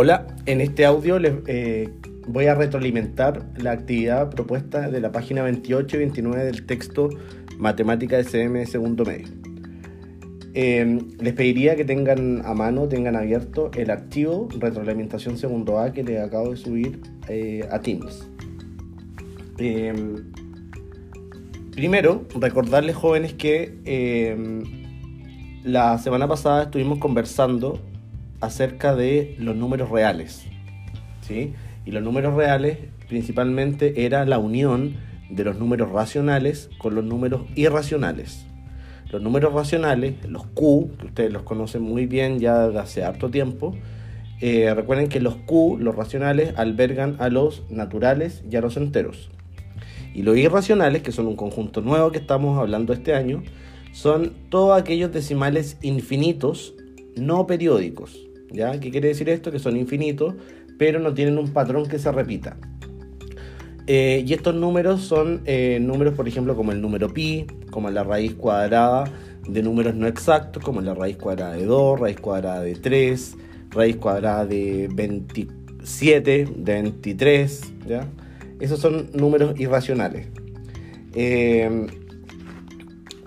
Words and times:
Hola, 0.00 0.28
en 0.46 0.60
este 0.60 0.84
audio 0.84 1.18
les 1.18 1.32
eh, 1.48 1.88
voy 2.28 2.46
a 2.46 2.54
retroalimentar 2.54 3.44
la 3.56 3.72
actividad 3.72 4.30
propuesta 4.30 4.88
de 4.88 5.00
la 5.00 5.10
página 5.10 5.42
28 5.42 5.96
y 5.96 5.98
29 5.98 6.44
del 6.44 6.66
texto 6.66 7.10
Matemática 7.58 8.16
de 8.16 8.22
CM 8.22 8.64
segundo 8.66 9.04
medio. 9.04 9.26
Eh, 10.54 11.00
les 11.18 11.34
pediría 11.34 11.74
que 11.74 11.84
tengan 11.84 12.46
a 12.46 12.54
mano, 12.54 12.86
tengan 12.86 13.16
abierto 13.16 13.72
el 13.74 13.90
archivo 13.90 14.48
retroalimentación 14.56 15.36
segundo 15.36 15.80
A 15.80 15.92
que 15.92 16.04
les 16.04 16.20
acabo 16.20 16.52
de 16.52 16.56
subir 16.58 17.00
eh, 17.26 17.68
a 17.68 17.80
Teams. 17.80 18.24
primero, 21.72 22.24
recordarles 22.36 22.94
jóvenes 22.94 23.34
que 23.34 23.74
la 25.64 25.98
semana 25.98 26.28
pasada 26.28 26.62
estuvimos 26.62 27.00
conversando 27.00 27.80
acerca 28.40 28.94
de 28.94 29.36
los 29.38 29.56
números 29.56 29.90
reales. 29.90 30.46
¿sí? 31.22 31.54
Y 31.84 31.90
los 31.90 32.02
números 32.02 32.34
reales 32.34 32.78
principalmente 33.08 34.04
era 34.04 34.24
la 34.24 34.38
unión 34.38 34.96
de 35.30 35.44
los 35.44 35.58
números 35.58 35.90
racionales 35.90 36.70
con 36.78 36.94
los 36.94 37.04
números 37.04 37.42
irracionales. 37.54 38.46
Los 39.10 39.22
números 39.22 39.54
racionales, 39.54 40.14
los 40.28 40.46
Q, 40.46 40.90
que 40.98 41.06
ustedes 41.06 41.32
los 41.32 41.42
conocen 41.42 41.82
muy 41.82 42.06
bien 42.06 42.38
ya 42.38 42.68
de 42.68 42.78
hace 42.78 43.04
harto 43.04 43.30
tiempo, 43.30 43.74
eh, 44.40 44.72
recuerden 44.74 45.08
que 45.08 45.20
los 45.20 45.36
Q, 45.36 45.78
los 45.80 45.96
racionales, 45.96 46.52
albergan 46.56 47.16
a 47.18 47.28
los 47.28 47.64
naturales 47.70 48.44
y 48.50 48.56
a 48.56 48.60
los 48.60 48.76
enteros. 48.76 49.30
Y 50.14 50.22
los 50.22 50.36
irracionales, 50.36 51.02
que 51.02 51.12
son 51.12 51.26
un 51.26 51.36
conjunto 51.36 51.80
nuevo 51.80 52.12
que 52.12 52.18
estamos 52.18 52.58
hablando 52.58 52.92
este 52.92 53.14
año, 53.14 53.42
son 53.92 54.32
todos 54.50 54.78
aquellos 54.78 55.12
decimales 55.12 55.78
infinitos 55.82 56.74
no 57.16 57.46
periódicos. 57.46 58.27
¿Qué 58.50 58.90
quiere 58.90 59.08
decir 59.08 59.28
esto? 59.28 59.50
Que 59.50 59.58
son 59.58 59.76
infinitos, 59.76 60.34
pero 60.78 61.00
no 61.00 61.14
tienen 61.14 61.38
un 61.38 61.48
patrón 61.48 61.86
que 61.86 61.98
se 61.98 62.10
repita. 62.10 62.56
Eh, 63.86 64.22
y 64.26 64.34
estos 64.34 64.54
números 64.54 65.02
son 65.02 65.40
eh, 65.46 65.78
números, 65.80 66.14
por 66.14 66.28
ejemplo, 66.28 66.54
como 66.54 66.72
el 66.72 66.80
número 66.80 67.12
pi, 67.12 67.46
como 67.70 67.90
la 67.90 68.04
raíz 68.04 68.34
cuadrada 68.34 69.04
de 69.48 69.62
números 69.62 69.94
no 69.94 70.06
exactos, 70.06 70.62
como 70.62 70.80
la 70.80 70.94
raíz 70.94 71.16
cuadrada 71.16 71.54
de 71.54 71.64
2, 71.64 72.00
raíz 72.00 72.20
cuadrada 72.20 72.60
de 72.60 72.74
3, 72.74 73.36
raíz 73.70 73.96
cuadrada 73.96 74.44
de 74.44 74.88
27, 74.92 76.48
de 76.54 76.82
23, 76.82 77.72
¿ya? 77.86 78.06
Esos 78.60 78.80
son 78.80 79.08
números 79.14 79.58
irracionales. 79.58 80.26
Eh, 81.14 81.86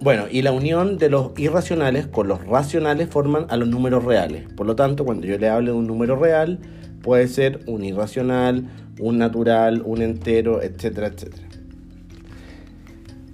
bueno, 0.02 0.26
y 0.32 0.42
la 0.42 0.52
unión 0.52 0.98
de 0.98 1.10
los 1.10 1.32
irracionales 1.38 2.08
con 2.08 2.28
los 2.28 2.44
racionales 2.46 3.08
forman 3.10 3.46
a 3.50 3.58
los 3.58 3.68
números 3.68 4.04
reales. 4.04 4.52
Por 4.54 4.66
lo 4.66 4.76
tanto, 4.76 5.06
cuando 5.06 5.28
yo 5.28 5.38
le 5.38 5.48
hable 5.48 5.72
de 5.72 5.78
un 5.78 5.86
número 5.86 6.16
real, 6.16 6.60
puede 7.04 7.28
ser 7.28 7.60
un 7.68 7.84
irracional, 7.84 8.68
un 9.00 9.20
natural, 9.20 9.84
un 9.86 10.02
entero, 10.02 10.64
etcétera, 10.64 11.08
etcétera. 11.08 11.48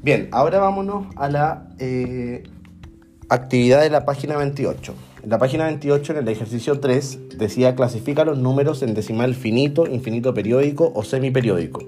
Bien, 0.04 0.28
ahora 0.32 0.60
vámonos 0.60 1.08
a 1.16 1.30
la 1.30 1.70
eh, 1.80 2.44
actividad 3.30 3.82
de 3.82 3.90
la 3.90 4.04
página 4.06 4.36
28. 4.36 4.94
En 5.24 5.30
la 5.30 5.38
página 5.38 5.66
28, 5.66 6.14
en 6.14 6.18
el 6.20 6.28
ejercicio 6.28 6.82
3, 6.82 7.38
decía 7.38 7.76
clasifica 7.76 8.26
los 8.26 8.38
números 8.38 8.84
en 8.84 8.94
decimal 8.94 9.36
finito, 9.36 9.88
infinito 9.88 10.34
periódico 10.34 10.92
o 10.94 11.04
semiperiódico. 11.04 11.80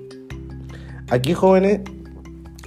Aquí, 1.10 1.34
jóvenes, 1.34 1.82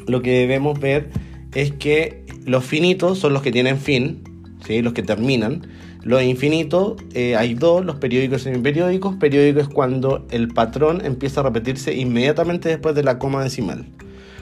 lo 0.06 0.20
que 0.20 0.40
debemos 0.40 0.78
ver 0.78 1.10
es 1.54 1.72
que 1.72 2.24
los 2.44 2.64
finitos 2.64 3.18
son 3.18 3.32
los 3.32 3.42
que 3.42 3.52
tienen 3.52 3.78
fin, 3.78 4.22
¿sí? 4.66 4.82
los 4.82 4.92
que 4.92 5.02
terminan. 5.02 5.66
Los 6.02 6.22
infinitos, 6.22 6.96
eh, 7.14 7.36
hay 7.36 7.54
dos, 7.54 7.84
los 7.84 7.96
periódicos 7.96 8.40
y 8.40 8.44
semiperiódicos. 8.44 9.14
Periódico 9.16 9.60
es 9.60 9.68
cuando 9.68 10.26
el 10.30 10.48
patrón 10.48 11.04
empieza 11.04 11.40
a 11.40 11.44
repetirse 11.44 11.94
inmediatamente 11.94 12.68
después 12.68 12.94
de 12.94 13.04
la 13.04 13.18
coma 13.18 13.44
decimal. 13.44 13.86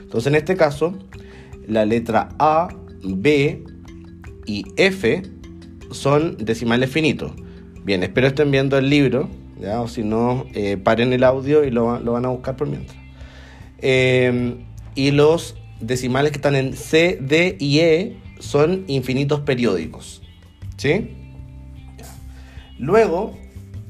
Entonces, 0.00 0.28
en 0.28 0.36
este 0.36 0.56
caso, 0.56 0.98
la 1.66 1.84
letra 1.84 2.30
A, 2.38 2.68
B 3.02 3.62
y 4.46 4.64
F 4.76 5.22
son 5.90 6.36
decimales 6.38 6.90
finitos. 6.90 7.32
Bien, 7.84 8.02
espero 8.02 8.28
estén 8.28 8.50
viendo 8.50 8.78
el 8.78 8.88
libro, 8.88 9.28
¿ya? 9.60 9.82
o 9.82 9.88
si 9.88 10.02
no, 10.02 10.46
eh, 10.54 10.78
paren 10.78 11.12
el 11.12 11.24
audio 11.24 11.64
y 11.64 11.70
lo, 11.70 11.86
van 12.02 12.24
a 12.24 12.28
buscar 12.28 12.56
por 12.56 12.68
mientras. 12.68 12.96
Eh, 13.78 14.56
y 14.94 15.10
los 15.10 15.59
decimales 15.80 16.32
que 16.32 16.38
están 16.38 16.56
en 16.56 16.74
C, 16.74 17.18
D 17.20 17.56
y 17.58 17.80
E 17.80 18.16
son 18.38 18.84
infinitos 18.86 19.40
periódicos. 19.40 20.22
¿Sí? 20.76 21.16
Luego, 22.78 23.36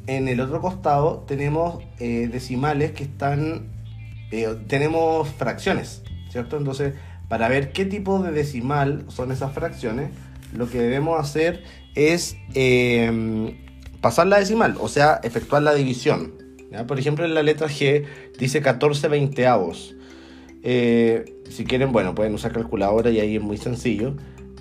en 0.07 0.27
el 0.29 0.41
otro 0.41 0.61
costado 0.61 1.25
tenemos 1.27 1.83
eh, 1.99 2.29
decimales 2.31 2.93
que 2.93 3.05
están... 3.05 3.69
Eh, 4.33 4.49
tenemos 4.67 5.29
fracciones, 5.29 6.03
¿cierto? 6.31 6.57
Entonces, 6.57 6.95
para 7.29 7.49
ver 7.49 7.73
qué 7.73 7.85
tipo 7.85 8.21
de 8.21 8.33
decimal 8.33 9.05
son 9.09 9.31
esas 9.31 9.53
fracciones, 9.53 10.11
lo 10.53 10.69
que 10.69 10.81
debemos 10.81 11.21
hacer 11.21 11.63
es 11.95 12.37
em, 12.55 13.57
pasar 14.01 14.27
la 14.27 14.39
decimal, 14.39 14.77
o 14.81 14.89
sea, 14.89 15.21
efectuar 15.23 15.63
la 15.63 15.75
división. 15.75 16.35
Por 16.87 16.99
ejemplo, 16.99 17.25
en 17.25 17.35
la 17.35 17.43
letra 17.43 17.69
G 17.69 18.05
dice 18.39 18.63
14 18.63 19.09
veinteavos. 19.09 19.95
Eh, 20.63 21.40
si 21.51 21.65
quieren, 21.65 21.93
bueno, 21.93 22.15
pueden 22.15 22.35
usar 22.35 22.53
calculadora 22.53 23.11
y 23.11 23.21
ahí 23.21 23.37
es 23.37 23.43
muy 23.43 23.57
sencillo. 23.57 24.15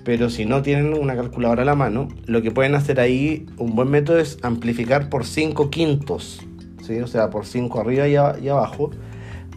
Pero 0.04 0.30
si 0.30 0.46
no 0.46 0.62
tienen 0.62 0.94
una 0.94 1.14
calculadora 1.14 1.62
a 1.62 1.64
la 1.64 1.74
mano, 1.74 2.08
lo 2.26 2.42
que 2.42 2.50
pueden 2.50 2.74
hacer 2.74 3.00
ahí, 3.00 3.46
un 3.58 3.74
buen 3.74 3.90
método 3.90 4.18
es 4.18 4.38
amplificar 4.42 5.08
por 5.08 5.26
5 5.26 5.70
quintos. 5.70 6.40
¿sí? 6.82 7.00
O 7.00 7.06
sea, 7.06 7.30
por 7.30 7.46
5 7.46 7.80
arriba 7.80 8.08
y, 8.08 8.48
abajo. 8.48 8.90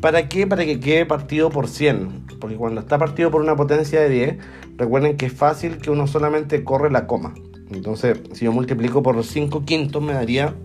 ¿Para 0.01 0.27
qué? 0.27 0.45
Para 0.45 0.65
que 0.65 0.79
quede 0.79 1.05
partido 1.05 1.49
por 1.49 1.67
100. 1.67 2.25
Porque 2.39 2.57
cuando 2.57 2.81
está 2.81 2.97
partido 2.97 3.31
por 3.31 3.41
una 3.41 3.55
potencia 3.55 4.01
de 4.01 4.09
10, 4.09 4.37
recuerden 4.77 5.15
que 5.15 5.27
es 5.27 5.33
fácil 5.33 5.77
que 5.77 5.89
uno 5.89 6.07
solamente 6.07 6.63
corre 6.63 6.91
la 6.91 7.07
coma. 7.07 7.33
Entonces, 7.71 8.21
si 8.33 8.45
yo 8.45 8.51
multiplico 8.51 9.01
por 9.01 9.23
5 9.23 9.63
quintos, 9.63 10.03
me 10.03 10.13
daría 10.13 10.55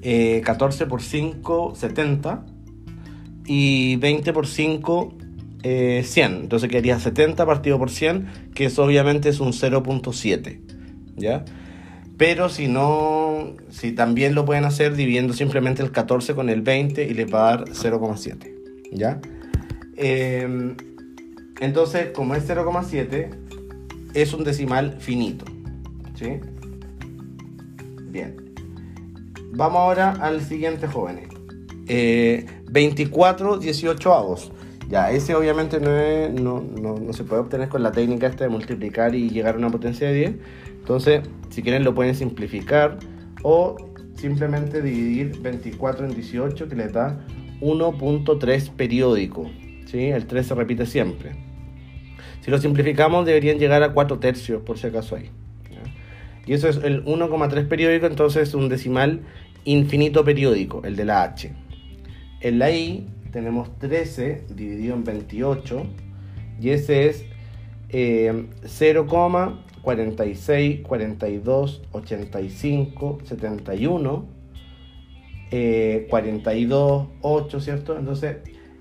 14 0.00 0.84
eh, 0.84 0.86
por 0.86 1.02
5, 1.02 1.74
70 1.74 2.46
y 3.46 3.96
20 3.96 4.32
por 4.32 4.46
5, 4.46 5.14
100. 5.64 5.64
Eh, 5.64 6.40
Entonces 6.42 6.68
quedaría 6.68 7.00
70 7.00 7.46
partido 7.46 7.78
por 7.78 7.90
100, 7.90 8.26
que 8.54 8.66
eso 8.66 8.84
obviamente 8.84 9.30
es 9.30 9.40
un 9.40 9.52
0.7. 9.52 10.60
¿Ya? 11.16 11.44
Pero 12.16 12.48
si 12.48 12.68
no, 12.68 13.54
si 13.70 13.92
también 13.92 14.34
lo 14.34 14.44
pueden 14.44 14.64
hacer 14.64 14.94
dividiendo 14.94 15.32
simplemente 15.32 15.82
el 15.82 15.90
14 15.90 16.34
con 16.34 16.48
el 16.48 16.62
20 16.62 17.04
y 17.04 17.14
les 17.14 17.32
va 17.32 17.48
a 17.48 17.56
dar 17.56 17.64
0,7. 17.70 18.54
¿Ya? 18.92 19.20
Em, 19.96 20.76
entonces, 21.60 22.10
como 22.10 22.34
es 22.34 22.46
0,7, 22.46 23.30
es 24.14 24.32
un 24.32 24.44
decimal 24.44 24.96
finito. 25.00 25.44
Bien. 28.10 28.36
Vamos 29.52 29.78
ahora 29.78 30.12
al 30.12 30.40
siguiente, 30.40 30.86
jóvenes. 30.86 31.28
Eh, 31.88 32.46
24 32.70 33.58
18 33.58 34.12
avos. 34.12 34.52
Ya, 34.88 35.10
ese 35.10 35.34
obviamente 35.34 35.80
no, 35.80 36.60
no, 36.60 37.12
se 37.12 37.24
puede 37.24 37.42
obtener 37.42 37.68
con 37.68 37.82
la 37.82 37.92
técnica 37.92 38.26
esta 38.26 38.44
de 38.44 38.50
multiplicar 38.50 39.14
y 39.14 39.30
llegar 39.30 39.54
a 39.54 39.58
una 39.58 39.70
potencia 39.70 40.08
de 40.08 40.14
10. 40.14 40.34
Entonces, 40.80 41.22
si 41.48 41.62
quieren 41.62 41.84
lo 41.84 41.94
pueden 41.94 42.14
simplificar 42.14 42.98
o 43.42 43.76
simplemente 44.14 44.82
dividir 44.82 45.40
24 45.40 46.06
en 46.06 46.14
18 46.14 46.68
que 46.68 46.76
les 46.76 46.92
da 46.92 47.24
1.3 47.60 48.70
periódico. 48.70 49.50
¿sí? 49.86 50.06
El 50.06 50.26
3 50.26 50.46
se 50.46 50.54
repite 50.54 50.86
siempre. 50.86 51.32
Si 52.42 52.50
lo 52.50 52.58
simplificamos 52.58 53.24
deberían 53.24 53.58
llegar 53.58 53.82
a 53.82 53.92
4 53.92 54.18
tercios 54.18 54.62
por 54.62 54.78
si 54.78 54.86
acaso 54.86 55.16
hay. 55.16 55.30
Y 56.46 56.52
eso 56.52 56.68
es 56.68 56.76
el 56.76 57.04
1,3 57.04 57.68
periódico, 57.68 58.06
entonces 58.06 58.52
un 58.54 58.68
decimal 58.68 59.22
infinito 59.64 60.24
periódico, 60.24 60.82
el 60.84 60.94
de 60.94 61.06
la 61.06 61.22
H. 61.22 61.52
En 62.40 62.58
la 62.58 62.70
I 62.70 63.08
tenemos 63.34 63.76
13 63.80 64.46
dividido 64.54 64.94
en 64.94 65.02
28 65.02 65.86
y 66.60 66.70
ese 66.70 67.08
es 67.08 67.24
0,46, 67.90 70.82
42, 70.82 71.82
85, 71.90 73.18
71, 73.24 74.28
42, 76.08 77.08
8, 77.22 77.60
¿cierto? 77.60 77.98
Entonces, 77.98 78.36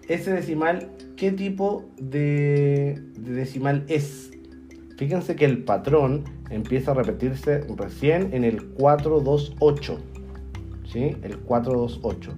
ese 0.08 0.34
decimal, 0.34 0.92
¿qué 1.18 1.32
tipo 1.32 1.86
de, 1.98 3.02
decimal 3.18 3.86
es? 3.88 4.30
Fíjense 4.98 5.36
que 5.36 5.46
el 5.46 5.64
patrón 5.64 6.26
empieza 6.52 6.92
a 6.92 6.94
repetirse 6.94 7.62
recién 7.76 8.30
en 8.34 8.44
el 8.44 8.64
428, 8.74 9.98
¿sí? 10.86 11.18
El 11.24 11.40
428. 11.40 12.36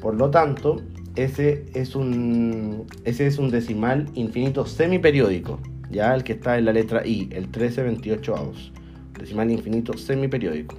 Por 0.00 0.14
lo 0.14 0.30
tanto, 0.30 0.80
ese 1.16 1.66
es 1.74 1.94
un, 1.94 2.86
ese 3.04 3.26
es 3.26 3.38
un 3.38 3.50
decimal 3.50 4.08
infinito 4.14 4.66
semiperiódico, 4.66 5.60
ya 5.90 6.14
el 6.14 6.24
que 6.24 6.32
está 6.32 6.58
en 6.58 6.64
la 6.64 6.72
letra 6.72 7.06
I, 7.06 7.28
el 7.32 7.44
1328 7.44 8.36
avos. 8.36 8.72
Decimal 9.18 9.50
infinito 9.50 9.96
semiperiódico. 9.96 10.76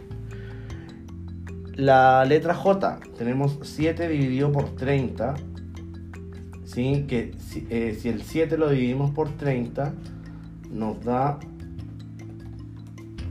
la 1.76 2.26
letra 2.26 2.54
J, 2.54 3.00
tenemos 3.18 3.60
7 3.62 4.10
dividido 4.10 4.52
por 4.52 4.76
30. 4.76 5.36
¿sí? 6.66 7.06
Que 7.08 7.32
si, 7.40 7.66
eh, 7.70 7.98
el 8.04 8.24
7 8.24 8.58
lo 8.58 8.70
dividimos 8.70 9.12
por 9.12 9.30
30, 9.30 9.94
nos 10.72 11.02
da 11.04 11.40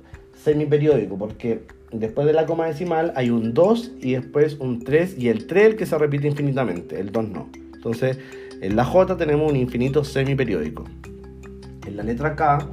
semiperiódico, 0.43 1.17
porque 1.17 1.61
después 1.91 2.27
de 2.27 2.33
la 2.33 2.45
coma 2.45 2.67
decimal 2.67 3.13
hay 3.15 3.29
un 3.29 3.53
2 3.53 3.91
y 4.01 4.13
después 4.13 4.57
un 4.59 4.83
3 4.83 5.17
y 5.17 5.29
el 5.29 5.47
3 5.47 5.65
el 5.65 5.75
que 5.75 5.85
se 5.85 5.97
repite 5.97 6.27
infinitamente, 6.27 6.99
el 6.99 7.11
2 7.11 7.29
no. 7.29 7.49
Entonces, 7.73 8.19
en 8.61 8.75
la 8.75 8.85
J 8.85 9.17
tenemos 9.17 9.51
un 9.51 9.57
infinito 9.57 10.03
semiperiódico. 10.03 10.85
En 11.85 11.97
la 11.97 12.03
letra 12.03 12.35
K 12.35 12.67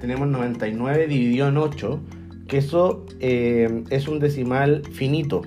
tenemos 0.00 0.28
99 0.28 1.06
dividido 1.06 1.48
en 1.48 1.56
8, 1.56 2.00
que 2.46 2.58
eso 2.58 3.06
eh, 3.20 3.84
es 3.90 4.08
un 4.08 4.18
decimal 4.18 4.82
finito, 4.92 5.42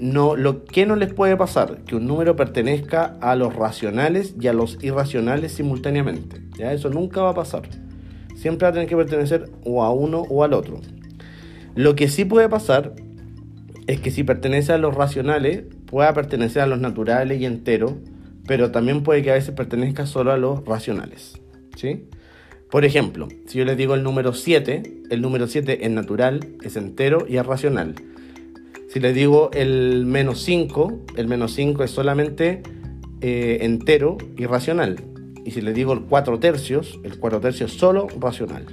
no, 0.01 0.37
lo 0.37 0.65
que 0.65 0.87
no 0.87 0.97
les 0.97 1.13
puede 1.13 1.37
pasar 1.37 1.85
que 1.85 1.97
un 1.97 2.07
número 2.07 2.35
pertenezca 2.35 3.17
a 3.21 3.37
los 3.37 3.55
racionales 3.55 4.35
y 4.41 4.47
a 4.49 4.55
los 4.55 4.79
irracionales 4.83 5.53
simultáneamente. 5.53 6.41
¿ya? 6.57 6.73
Eso 6.73 6.89
nunca 6.89 7.21
va 7.21 7.31
a 7.31 7.35
pasar. 7.35 7.69
Siempre 8.37 8.65
va 8.65 8.71
a 8.71 8.73
tener 8.73 8.89
que 8.89 8.97
pertenecer 8.97 9.51
o 9.65 9.85
a 9.85 9.93
uno 9.93 10.23
o 10.31 10.43
al 10.43 10.55
otro. 10.55 10.81
Lo 11.75 11.97
que 11.97 12.09
sí 12.09 12.25
puede 12.25 12.49
pasar 12.49 12.95
es 13.87 14.01
que 14.01 14.11
si 14.11 14.25
pertenece 14.25 14.73
a 14.73 14.79
los 14.79 14.95
racionales, 14.95 15.65
pueda 15.85 16.15
pertenecer 16.15 16.63
a 16.63 16.67
los 16.67 16.81
naturales 16.81 17.39
y 17.39 17.45
enteros, 17.45 17.93
pero 18.47 18.71
también 18.71 19.03
puede 19.03 19.23
que 19.23 19.31
a 19.31 19.35
veces 19.35 19.55
pertenezca 19.55 20.07
solo 20.07 20.33
a 20.33 20.39
los 20.39 20.65
racionales. 20.65 21.39
¿sí? 21.77 22.07
Por 22.71 22.85
ejemplo, 22.85 23.29
si 23.47 23.59
yo 23.59 23.65
les 23.65 23.77
digo 23.77 23.95
el 23.95 24.03
número 24.03 24.33
7, 24.33 25.03
el 25.11 25.23
número 25.23 25.47
7 25.47 25.85
es 25.85 25.91
natural, 25.91 26.41
es 26.63 26.77
entero 26.77 27.27
y 27.29 27.37
es 27.37 27.47
racional. 27.47 27.95
Si 28.89 29.01
les 29.01 29.15
digo 29.15 29.51
el 29.53 30.07
menos 30.07 30.43
5, 30.43 31.07
el 31.17 31.29
menos 31.29 31.53
5 31.55 31.85
es 31.85 31.91
solamente 31.91 32.63
eh, 33.21 33.59
entero 33.63 34.19
y 34.37 34.47
racional. 34.47 35.01
Y 35.45 35.51
si 35.51 35.61
les 35.61 35.75
digo 35.75 35.93
el 35.93 36.03
4 36.03 36.39
tercios, 36.39 36.99
el 37.05 37.19
4 37.19 37.41
tercios 37.41 37.73
es 37.73 37.79
solo 37.79 38.07
racional. 38.19 38.67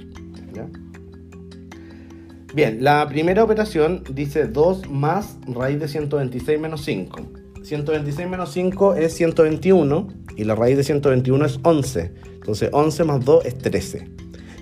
Bien, 2.54 2.84
la 2.84 3.08
primera 3.08 3.42
operación 3.42 4.04
dice 4.12 4.46
2 4.46 4.90
más 4.90 5.38
raíz 5.46 5.80
de 5.80 5.88
126 5.88 6.60
menos 6.60 6.84
5. 6.84 7.20
126 7.62 8.28
menos 8.28 8.52
5 8.52 8.94
es 8.96 9.14
121 9.14 10.08
y 10.36 10.44
la 10.44 10.54
raíz 10.54 10.76
de 10.76 10.84
121 10.84 11.44
es 11.44 11.58
11. 11.62 12.12
Entonces 12.34 12.70
11 12.72 13.04
más 13.04 13.24
2 13.24 13.44
es 13.44 13.58
13. 13.58 14.08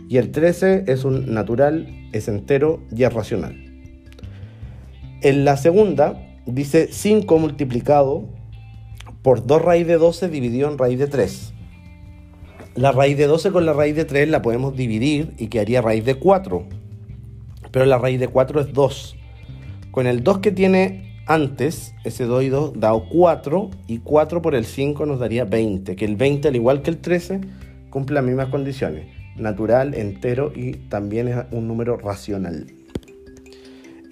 Y 0.09 0.17
el 0.17 0.33
13 0.33 0.85
es 0.89 1.05
un 1.05 1.33
natural, 1.33 2.09
es 2.13 2.29
entero 2.29 2.83
y 2.95 3.05
es 3.05 3.13
racional. 3.13 3.57
En 5.23 5.45
la 5.45 5.57
segunda 5.57 6.21
dice 6.47 6.89
5 6.91 7.39
multiplicado 7.39 8.29
por 9.23 9.47
2 9.47 9.63
raíz 9.63 9.87
de 9.87 9.99
12 9.99 10.29
dividido 10.29 10.71
en 10.71 10.79
raíz 10.79 10.99
de 10.99 11.07
3. 11.07 11.53
La 12.75 12.93
raíz 12.93 13.19
de 13.19 13.27
12 13.27 13.51
con 13.51 13.67
la 13.67 13.73
raíz 13.73 13.97
de 13.97 14.05
3 14.05 14.29
la 14.29 14.43
podemos 14.43 14.77
dividir 14.77 15.35
y 15.39 15.49
quedaría 15.49 15.83
raíz 15.83 16.05
de 16.05 16.15
4. 16.15 16.65
Pero 17.71 17.85
la 17.85 17.99
raíz 17.99 18.19
de 18.19 18.29
4 18.29 18.61
es 18.61 18.73
2. 18.73 19.17
Con 19.91 20.07
el 20.07 20.23
2 20.23 20.39
que 20.39 20.53
tiene 20.53 21.10
antes, 21.27 21.95
ese 22.05 22.25
2 22.25 22.43
y 22.43 22.49
2 22.49 22.81
da 22.81 22.93
4 22.93 23.71
y 23.87 23.99
4 23.99 24.43
por 24.43 24.55
el 24.55 24.65
5 24.65 25.07
nos 25.07 25.21
daría 25.21 25.45
20, 25.45 25.97
que 25.97 26.05
el 26.05 26.17
20 26.17 26.49
al 26.49 26.57
igual 26.57 26.83
que 26.83 26.91
el 26.91 26.99
13 26.99 27.41
cumple 27.91 28.15
las 28.15 28.25
mismas 28.25 28.49
condiciones, 28.49 29.07
natural, 29.37 29.95
entero 29.95 30.53
y 30.55 30.73
también 30.73 31.29
es 31.29 31.37
un 31.53 31.69
número 31.69 31.97
racional. 31.97 32.67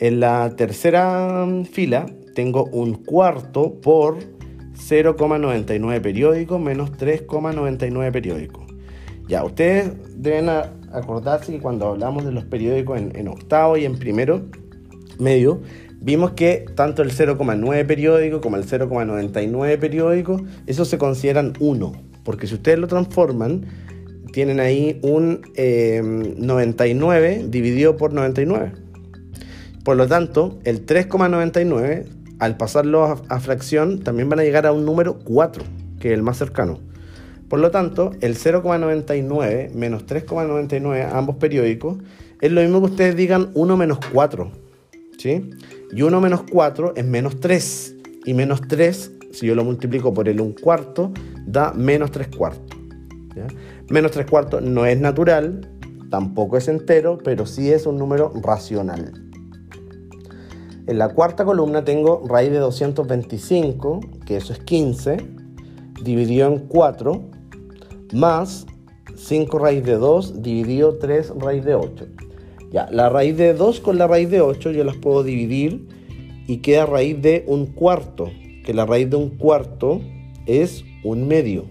En 0.01 0.21
la 0.21 0.55
tercera 0.57 1.47
fila 1.71 2.07
tengo 2.35 2.65
un 2.67 2.95
cuarto 2.95 3.81
por 3.81 4.19
0,99 4.75 6.01
periódico 6.01 6.59
menos 6.59 6.93
3,99 6.93 8.13
periódico. 8.13 8.65
Ya, 9.27 9.45
ustedes 9.45 9.93
deben 10.17 10.49
acordarse 10.49 11.53
que 11.53 11.61
cuando 11.61 11.89
hablamos 11.89 12.25
de 12.25 12.33
los 12.33 12.45
periódicos 12.45 12.99
en, 12.99 13.15
en 13.17 13.29
octavo 13.29 13.77
y 13.77 13.85
en 13.85 13.99
primero 13.99 14.47
medio, 15.19 15.61
vimos 16.01 16.33
que 16.33 16.67
tanto 16.75 17.03
el 17.03 17.11
0,9 17.11 17.87
periódico 17.87 18.41
como 18.41 18.57
el 18.57 18.65
0,99 18.65 19.79
periódico, 19.79 20.41
esos 20.67 20.89
se 20.89 20.99
consideran 20.99 21.53
1, 21.61 21.93
porque 22.25 22.47
si 22.47 22.55
ustedes 22.55 22.79
lo 22.79 22.87
transforman, 22.87 23.67
tienen 24.33 24.61
ahí 24.61 25.01
un 25.03 25.41
99 26.39 27.33
eh, 27.33 27.47
dividido 27.49 27.97
por 27.97 28.13
99. 28.13 28.73
Por 29.85 29.97
lo 29.97 30.07
tanto, 30.07 30.59
el 30.65 30.85
3,99, 30.85 32.05
al 32.39 32.57
pasarlo 32.57 33.05
a, 33.05 33.23
a, 33.29 33.41
fracción, 33.41 34.01
también 34.01 34.29
van 34.29 34.41
a 34.41 34.45
llegar 34.45 34.67
a 34.67 34.73
un 34.73 34.85
número 34.85 35.19
4, 35.25 35.65
que 35.99 36.09
es 36.09 36.15
el 36.15 36.23
más 36.23 36.37
cercano. 36.37 36.79
Por 37.49 37.61
lo 37.61 37.71
tanto, 37.71 38.13
el 38.21 38.37
0,99 38.37 39.73
menos 39.73 40.07
3,99, 40.07 41.09
ambos 41.11 41.37
periódicos, 41.37 41.97
es 42.41 42.53
lo 42.53 42.61
mismo 42.61 42.81
que 42.81 42.91
ustedes 42.91 43.17
digan 43.17 43.51
1 43.55 43.77
menos 43.77 43.99
4. 44.13 44.68
¿Sí? 45.19 45.51
Y 45.93 46.03
1 46.03 46.21
menos 46.21 46.43
4 46.51 46.95
es 46.97 47.05
menos 47.05 47.39
3. 47.41 47.97
Y 48.25 48.35
menos 48.35 48.63
3, 48.67 49.13
si 49.33 49.47
yo 49.47 49.55
lo 49.55 49.65
multiplico 49.65 50.15
por 50.15 50.29
el 50.29 50.41
1 50.41 50.55
cuarto, 50.63 51.13
da 51.47 51.73
menos 51.73 52.11
3 52.11 52.29
cuartos. 52.37 52.79
Menos 53.91 54.11
3 54.13 54.27
cuartos 54.27 54.63
no 54.63 54.87
es 54.87 54.99
natural, 54.99 55.69
tampoco 56.11 56.57
es 56.57 56.69
entero, 56.69 57.19
pero 57.23 57.47
sí 57.47 57.71
es 57.71 57.87
un 57.87 57.97
número 57.97 58.33
racional. 58.43 59.13
En 60.87 60.99
la 60.99 61.11
cuarta 61.11 61.45
columna 61.45 61.85
tengo 61.85 62.23
raíz 62.27 62.51
de 62.51 62.59
225, 62.59 64.01
que 64.25 64.39
eso 64.39 64.53
es 64.53 64.59
15, 64.61 65.19
dividido 66.03 66.49
en 66.49 66.61
4, 66.67 67.31
más 68.15 68.67
5 69.15 69.59
raíz 69.59 69.85
de 69.85 69.97
2 69.97 70.43
dividido 70.43 70.97
3 70.97 71.35
raíz 71.39 71.65
de 71.65 71.75
8. 71.75 72.07
Ya, 72.71 72.89
la 72.91 73.09
raíz 73.09 73.37
de 73.37 73.55
2 73.55 73.81
con 73.81 73.97
la 73.97 74.07
raíz 74.07 74.31
de 74.31 74.41
8 74.43 74.73
yo 74.73 74.85
las 74.85 74.97
puedo 74.97 75.23
dividir 75.23 75.89
y 76.47 76.59
queda 76.59 76.85
raíz 76.85 77.21
de 77.21 77.45
un 77.47 77.67
cuarto, 77.67 78.31
que 78.65 78.75
la 78.75 78.85
raíz 78.85 79.09
de 79.09 79.17
un 79.17 79.31
cuarto 79.31 80.01
es 80.47 80.85
un 81.03 81.29
medio. 81.29 81.65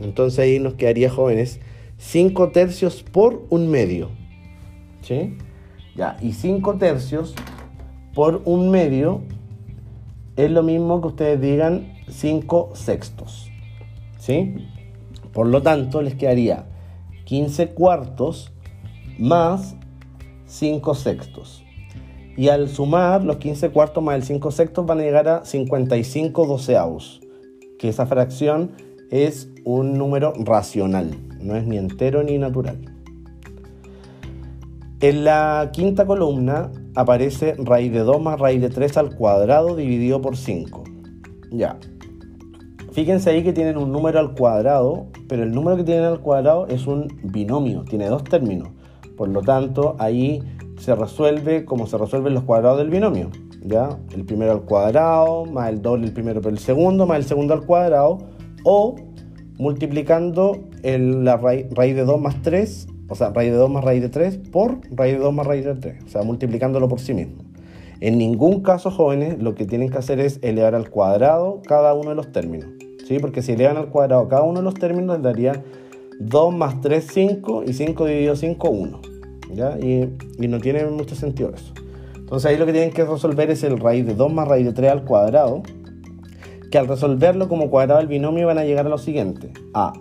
Entonces 0.00 0.38
ahí 0.38 0.58
nos 0.60 0.74
quedaría, 0.74 1.10
jóvenes, 1.10 1.60
5 1.98 2.50
tercios 2.50 3.02
por 3.02 3.44
un 3.50 3.68
medio. 3.68 4.10
¿Sí? 5.02 5.36
Ya, 5.96 6.16
y 6.22 6.32
5 6.32 6.76
tercios 6.76 7.34
por 8.14 8.42
un 8.44 8.70
medio 8.70 9.22
es 10.36 10.50
lo 10.50 10.62
mismo 10.62 11.00
que 11.00 11.08
ustedes 11.08 11.40
digan 11.40 11.92
5 12.08 12.70
sextos. 12.74 13.50
¿Sí? 14.18 14.68
Por 15.32 15.46
lo 15.46 15.62
tanto, 15.62 16.02
les 16.02 16.14
quedaría 16.14 16.66
15 17.24 17.68
cuartos 17.68 18.52
más 19.18 19.76
5 20.50 20.94
sextos. 20.94 21.64
Y 22.36 22.48
al 22.48 22.68
sumar 22.68 23.24
los 23.24 23.36
15 23.36 23.70
cuartos 23.70 24.02
más 24.02 24.16
el 24.16 24.24
5 24.24 24.50
sextos 24.50 24.84
van 24.84 24.98
a 24.98 25.02
llegar 25.02 25.28
a 25.28 25.44
55 25.44 26.46
doceavos, 26.46 27.20
que 27.78 27.88
esa 27.88 28.06
fracción 28.06 28.72
es 29.10 29.48
un 29.64 29.94
número 29.94 30.32
racional, 30.38 31.16
no 31.40 31.56
es 31.56 31.66
ni 31.66 31.76
entero 31.76 32.22
ni 32.22 32.38
natural. 32.38 32.78
En 35.00 35.24
la 35.24 35.70
quinta 35.72 36.04
columna 36.04 36.70
aparece 36.94 37.54
raíz 37.58 37.92
de 37.92 38.00
2 38.00 38.20
más 38.20 38.38
raíz 38.38 38.60
de 38.60 38.70
3 38.70 38.96
al 38.96 39.16
cuadrado 39.16 39.76
dividido 39.76 40.20
por 40.20 40.36
5. 40.36 40.84
Ya. 41.52 41.78
Fíjense 42.92 43.30
ahí 43.30 43.44
que 43.44 43.52
tienen 43.52 43.76
un 43.76 43.92
número 43.92 44.18
al 44.18 44.34
cuadrado, 44.34 45.06
pero 45.28 45.44
el 45.44 45.52
número 45.52 45.76
que 45.76 45.84
tienen 45.84 46.04
al 46.04 46.20
cuadrado 46.20 46.66
es 46.66 46.86
un 46.86 47.06
binomio, 47.22 47.84
tiene 47.84 48.08
dos 48.08 48.24
términos. 48.24 48.68
Por 49.20 49.28
lo 49.28 49.42
tanto, 49.42 49.96
ahí 49.98 50.42
se 50.78 50.94
resuelve 50.94 51.66
como 51.66 51.86
se 51.86 51.98
resuelven 51.98 52.32
los 52.32 52.44
cuadrados 52.44 52.78
del 52.78 52.88
binomio. 52.88 53.28
¿ya? 53.62 53.98
El 54.14 54.24
primero 54.24 54.52
al 54.52 54.62
cuadrado, 54.62 55.44
más 55.44 55.68
el 55.68 55.82
doble 55.82 56.06
el 56.06 56.14
primero 56.14 56.40
por 56.40 56.50
el 56.50 56.58
segundo, 56.58 57.04
más 57.04 57.18
el 57.18 57.24
segundo 57.24 57.52
al 57.52 57.66
cuadrado, 57.66 58.16
o 58.64 58.96
multiplicando 59.58 60.60
la 60.82 61.36
raíz, 61.36 61.66
raíz 61.70 61.96
de 61.96 62.06
2 62.06 62.18
más 62.18 62.40
3, 62.40 62.86
o 63.10 63.14
sea, 63.14 63.28
raíz 63.28 63.50
de 63.50 63.58
2 63.58 63.68
más 63.68 63.84
raíz 63.84 64.00
de 64.00 64.08
3 64.08 64.38
por 64.50 64.80
raíz 64.90 65.12
de 65.12 65.18
2 65.18 65.34
más 65.34 65.46
raíz 65.46 65.66
de 65.66 65.74
3, 65.74 66.02
o 66.02 66.08
sea, 66.08 66.22
multiplicándolo 66.22 66.88
por 66.88 67.00
sí 67.00 67.12
mismo. 67.12 67.44
En 68.00 68.16
ningún 68.16 68.62
caso, 68.62 68.90
jóvenes, 68.90 69.42
lo 69.42 69.54
que 69.54 69.66
tienen 69.66 69.90
que 69.90 69.98
hacer 69.98 70.18
es 70.18 70.38
elevar 70.40 70.74
al 70.74 70.88
cuadrado 70.88 71.60
cada 71.66 71.92
uno 71.92 72.08
de 72.08 72.16
los 72.16 72.32
términos, 72.32 72.70
¿sí? 73.06 73.18
Porque 73.18 73.42
si 73.42 73.52
elevan 73.52 73.76
al 73.76 73.90
cuadrado 73.90 74.28
cada 74.28 74.44
uno 74.44 74.60
de 74.60 74.64
los 74.64 74.76
términos, 74.76 75.16
les 75.16 75.22
daría 75.22 75.62
2 76.20 76.54
más 76.54 76.80
3, 76.80 77.06
5, 77.06 77.64
y 77.66 77.74
5 77.74 78.06
dividido 78.06 78.34
5, 78.34 78.70
1. 78.70 79.09
¿Ya? 79.54 79.78
Y, 79.78 80.16
y 80.38 80.48
no 80.48 80.58
tiene 80.58 80.84
mucho 80.86 81.14
sentido 81.14 81.52
eso. 81.54 81.72
Entonces 82.30 82.50
ahí 82.50 82.56
lo 82.56 82.66
que 82.66 82.72
tienen 82.72 82.92
que 82.92 83.04
resolver 83.04 83.50
es 83.50 83.64
el 83.64 83.78
raíz 83.78 84.06
de 84.06 84.14
2 84.14 84.32
más 84.32 84.46
raíz 84.46 84.64
de 84.64 84.72
3 84.72 84.92
al 84.92 85.04
cuadrado, 85.04 85.62
que 86.70 86.78
al 86.78 86.86
resolverlo 86.86 87.48
como 87.48 87.70
cuadrado 87.70 87.98
del 87.98 88.06
binomio 88.06 88.46
van 88.46 88.58
a 88.58 88.64
llegar 88.64 88.86
a 88.86 88.88
lo 88.88 88.98
siguiente. 88.98 89.52
A 89.74 89.92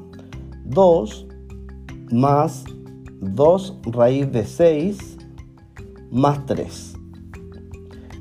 2 0.65 1.27
más 2.11 2.65
2 3.21 3.79
raíz 3.85 4.31
de 4.31 4.45
6 4.45 5.17
más 6.11 6.45
3. 6.45 6.95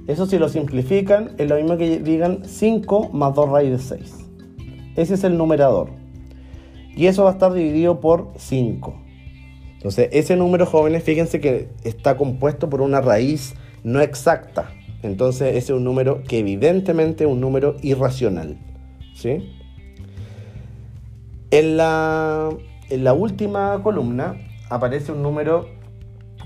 Eso 0.07 0.25
si 0.25 0.39
lo 0.39 0.49
simplifican 0.49 1.33
es 1.37 1.49
lo 1.49 1.57
mismo 1.57 1.77
que 1.77 1.99
digan 1.99 2.45
5 2.45 3.11
más 3.13 3.35
2 3.35 3.51
raíz 3.51 3.71
de 3.71 3.79
6. 3.79 4.15
Ese 4.97 5.15
es 5.15 5.25
el 5.25 5.37
numerador. 5.37 5.91
Y 6.97 7.07
eso 7.07 7.25
va 7.25 7.31
a 7.31 7.33
estar 7.35 7.53
dividido 7.53 8.01
por 8.01 8.33
5. 8.37 9.08
Entonces 9.79 10.09
ese 10.11 10.35
número 10.35 10.67
jóvenes, 10.67 11.05
fíjense 11.05 11.41
que 11.41 11.69
está 11.85 12.17
compuesto 12.17 12.69
por 12.69 12.81
una 12.81 13.01
raíz 13.01 13.55
no 13.85 14.01
exacta. 14.01 14.73
Entonces 15.05 15.51
ese 15.51 15.59
es 15.59 15.71
un 15.71 15.85
número 15.85 16.25
que 16.25 16.41
evidentemente 16.41 17.23
es 17.23 17.31
un 17.31 17.41
número 17.41 17.77
irracional. 17.83 18.59
¿sí? 19.15 19.55
En, 21.53 21.77
la, 21.77 22.49
en 22.91 23.05
la 23.05 23.13
última 23.13 23.81
columna 23.85 24.37
aparece 24.69 25.13
un 25.13 25.23
número 25.23 25.69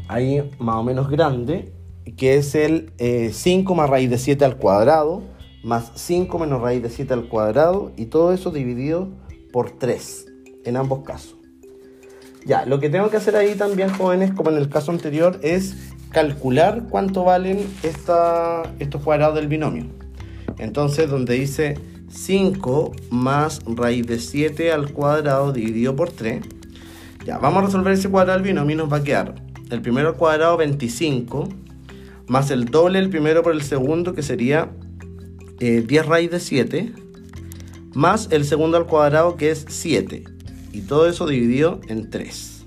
ahí 0.08 0.50
más 0.58 0.76
o 0.76 0.82
menos 0.82 1.08
grande, 1.08 1.72
que 2.18 2.36
es 2.36 2.54
el 2.54 2.92
5 2.98 3.72
eh, 3.72 3.76
más 3.76 3.88
raíz 3.88 4.10
de 4.10 4.18
7 4.18 4.44
al 4.44 4.58
cuadrado, 4.58 5.22
más 5.64 5.92
5 5.94 6.38
menos 6.38 6.60
raíz 6.60 6.82
de 6.82 6.90
7 6.90 7.14
al 7.14 7.28
cuadrado, 7.28 7.92
y 7.96 8.06
todo 8.06 8.34
eso 8.34 8.50
dividido 8.50 9.08
por 9.52 9.70
3 9.70 10.26
en 10.66 10.76
ambos 10.76 11.00
casos. 11.00 11.41
Ya, 12.44 12.66
lo 12.66 12.80
que 12.80 12.90
tengo 12.90 13.08
que 13.10 13.16
hacer 13.16 13.36
ahí 13.36 13.54
también, 13.54 13.90
jóvenes, 13.90 14.32
como 14.32 14.50
en 14.50 14.56
el 14.56 14.68
caso 14.68 14.90
anterior, 14.90 15.38
es 15.42 15.76
calcular 16.10 16.84
cuánto 16.90 17.24
valen 17.24 17.66
esta, 17.82 18.62
estos 18.78 19.02
cuadrados 19.02 19.36
del 19.36 19.48
binomio. 19.48 19.86
Entonces, 20.58 21.08
donde 21.08 21.34
dice 21.34 21.78
5 22.08 22.92
más 23.10 23.60
raíz 23.66 24.06
de 24.06 24.18
7 24.18 24.72
al 24.72 24.92
cuadrado 24.92 25.52
dividido 25.52 25.94
por 25.96 26.10
3, 26.10 26.42
ya, 27.24 27.38
vamos 27.38 27.62
a 27.62 27.66
resolver 27.66 27.92
ese 27.92 28.10
cuadrado 28.10 28.38
del 28.38 28.48
binomio 28.48 28.74
y 28.74 28.78
nos 28.78 28.92
va 28.92 28.98
a 28.98 29.04
quedar 29.04 29.34
el 29.70 29.80
primero 29.80 30.08
al 30.08 30.16
cuadrado 30.16 30.56
25, 30.56 31.48
más 32.26 32.50
el 32.50 32.66
doble 32.66 32.98
el 32.98 33.08
primero 33.08 33.42
por 33.42 33.52
el 33.52 33.62
segundo, 33.62 34.14
que 34.14 34.22
sería 34.22 34.70
10 35.58 35.90
eh, 35.92 36.02
raíz 36.02 36.30
de 36.30 36.40
7, 36.40 36.92
más 37.94 38.28
el 38.30 38.44
segundo 38.44 38.76
al 38.76 38.86
cuadrado, 38.86 39.36
que 39.36 39.50
es 39.50 39.64
7. 39.68 40.24
Y 40.72 40.82
todo 40.82 41.08
eso 41.08 41.26
dividido 41.26 41.80
en 41.88 42.10
3. 42.10 42.64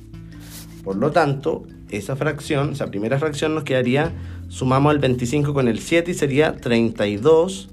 Por 0.84 0.98
lo 0.98 1.12
tanto, 1.12 1.66
esa 1.90 2.16
fracción, 2.16 2.74
esa 2.74 2.88
primera 2.88 3.18
fracción 3.20 3.56
nos 3.56 3.64
quedaría, 3.64 4.14
sumamos 4.48 4.94
el 4.94 5.00
25 5.00 5.54
con 5.54 5.68
el 5.68 5.80
7 5.80 6.12
y 6.12 6.14
sería 6.14 6.58
32 6.58 7.70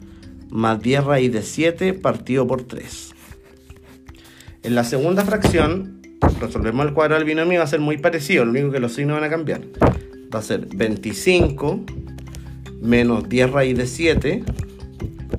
más 0.51 0.81
10 0.81 1.05
raíz 1.05 1.33
de 1.33 1.43
7 1.43 1.95
partido 1.95 2.47
por 2.47 2.63
3. 2.65 3.11
En 4.63 4.75
la 4.75 4.85
segunda 4.85 5.25
fracción, 5.25 6.03
resolvemos 6.41 6.87
el 6.87 6.95
cuadrado 6.95 7.19
del 7.19 7.29
binomio 7.29 7.59
va 7.59 7.65
a 7.65 7.69
ser 7.69 7.81
muy 7.81 7.99
parecido, 7.99 8.45
lo 8.45 8.53
único 8.53 8.71
que 8.71 8.81
los 8.81 8.93
signos 8.93 9.17
van 9.21 9.25
a 9.25 9.31
cambiar. 9.31 9.63
Va 10.35 10.39
a 10.39 10.43
ser 10.43 10.67
25 10.67 11.85
menos 12.81 13.29
10 13.29 13.51
raíz 13.51 13.77
de 13.77 13.87
7 13.87 14.45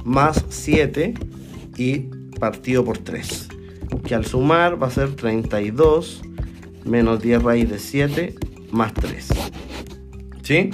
más 0.03 0.43
7 0.49 1.13
y 1.77 1.99
partido 2.39 2.83
por 2.83 2.97
3. 2.97 3.52
Que 4.05 4.15
al 4.15 4.25
sumar 4.25 4.81
va 4.81 4.87
a 4.87 4.91
ser 4.91 5.15
32 5.15 6.21
menos 6.85 7.21
10 7.21 7.43
raíz 7.43 7.69
de 7.69 7.79
7 7.79 8.35
más 8.71 8.93
3. 8.93 9.27
¿Sí? 10.41 10.71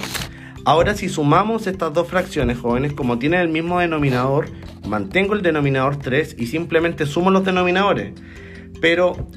Ahora 0.64 0.94
si 0.94 1.08
sumamos 1.08 1.66
estas 1.66 1.92
dos 1.92 2.08
fracciones, 2.08 2.58
jóvenes, 2.58 2.92
como 2.92 3.18
tienen 3.18 3.40
el 3.40 3.48
mismo 3.48 3.80
denominador, 3.80 4.48
mantengo 4.86 5.34
el 5.34 5.42
denominador 5.42 5.96
3 5.96 6.36
y 6.38 6.46
simplemente 6.46 7.06
sumo 7.06 7.30
los 7.30 7.44
denominadores. 7.44 8.12
Pero, 8.80 9.28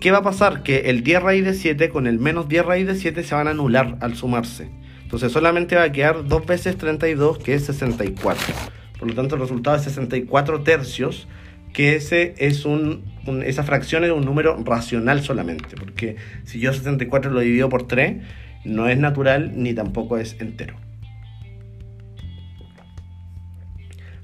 ¿qué 0.00 0.10
va 0.10 0.18
a 0.18 0.22
pasar? 0.22 0.62
Que 0.62 0.90
el 0.90 1.02
10 1.02 1.22
raíz 1.22 1.44
de 1.44 1.54
7 1.54 1.88
con 1.90 2.06
el 2.06 2.18
menos 2.18 2.48
10 2.48 2.66
raíz 2.66 2.86
de 2.86 2.94
7 2.94 3.22
se 3.22 3.34
van 3.34 3.46
a 3.46 3.52
anular 3.52 3.96
al 4.00 4.16
sumarse. 4.16 4.70
Entonces 5.02 5.32
solamente 5.32 5.76
va 5.76 5.84
a 5.84 5.92
quedar 5.92 6.26
2 6.26 6.46
veces 6.46 6.76
32, 6.76 7.38
que 7.38 7.54
es 7.54 7.64
64. 7.64 8.54
Por 8.98 9.08
lo 9.08 9.14
tanto, 9.14 9.36
el 9.36 9.40
resultado 9.40 9.76
es 9.76 9.82
64 9.84 10.62
tercios, 10.62 11.28
que 11.72 11.96
ese 11.96 12.34
es 12.38 12.64
un, 12.64 13.04
esa 13.44 13.62
fracción 13.62 14.04
es 14.04 14.10
un 14.10 14.24
número 14.24 14.56
racional 14.64 15.22
solamente, 15.22 15.76
porque 15.78 16.16
si 16.44 16.60
yo 16.60 16.72
64 16.72 17.30
lo 17.30 17.40
divido 17.40 17.68
por 17.68 17.86
3, 17.86 18.22
no 18.64 18.88
es 18.88 18.98
natural 18.98 19.52
ni 19.56 19.74
tampoco 19.74 20.18
es 20.18 20.36
entero. 20.40 20.76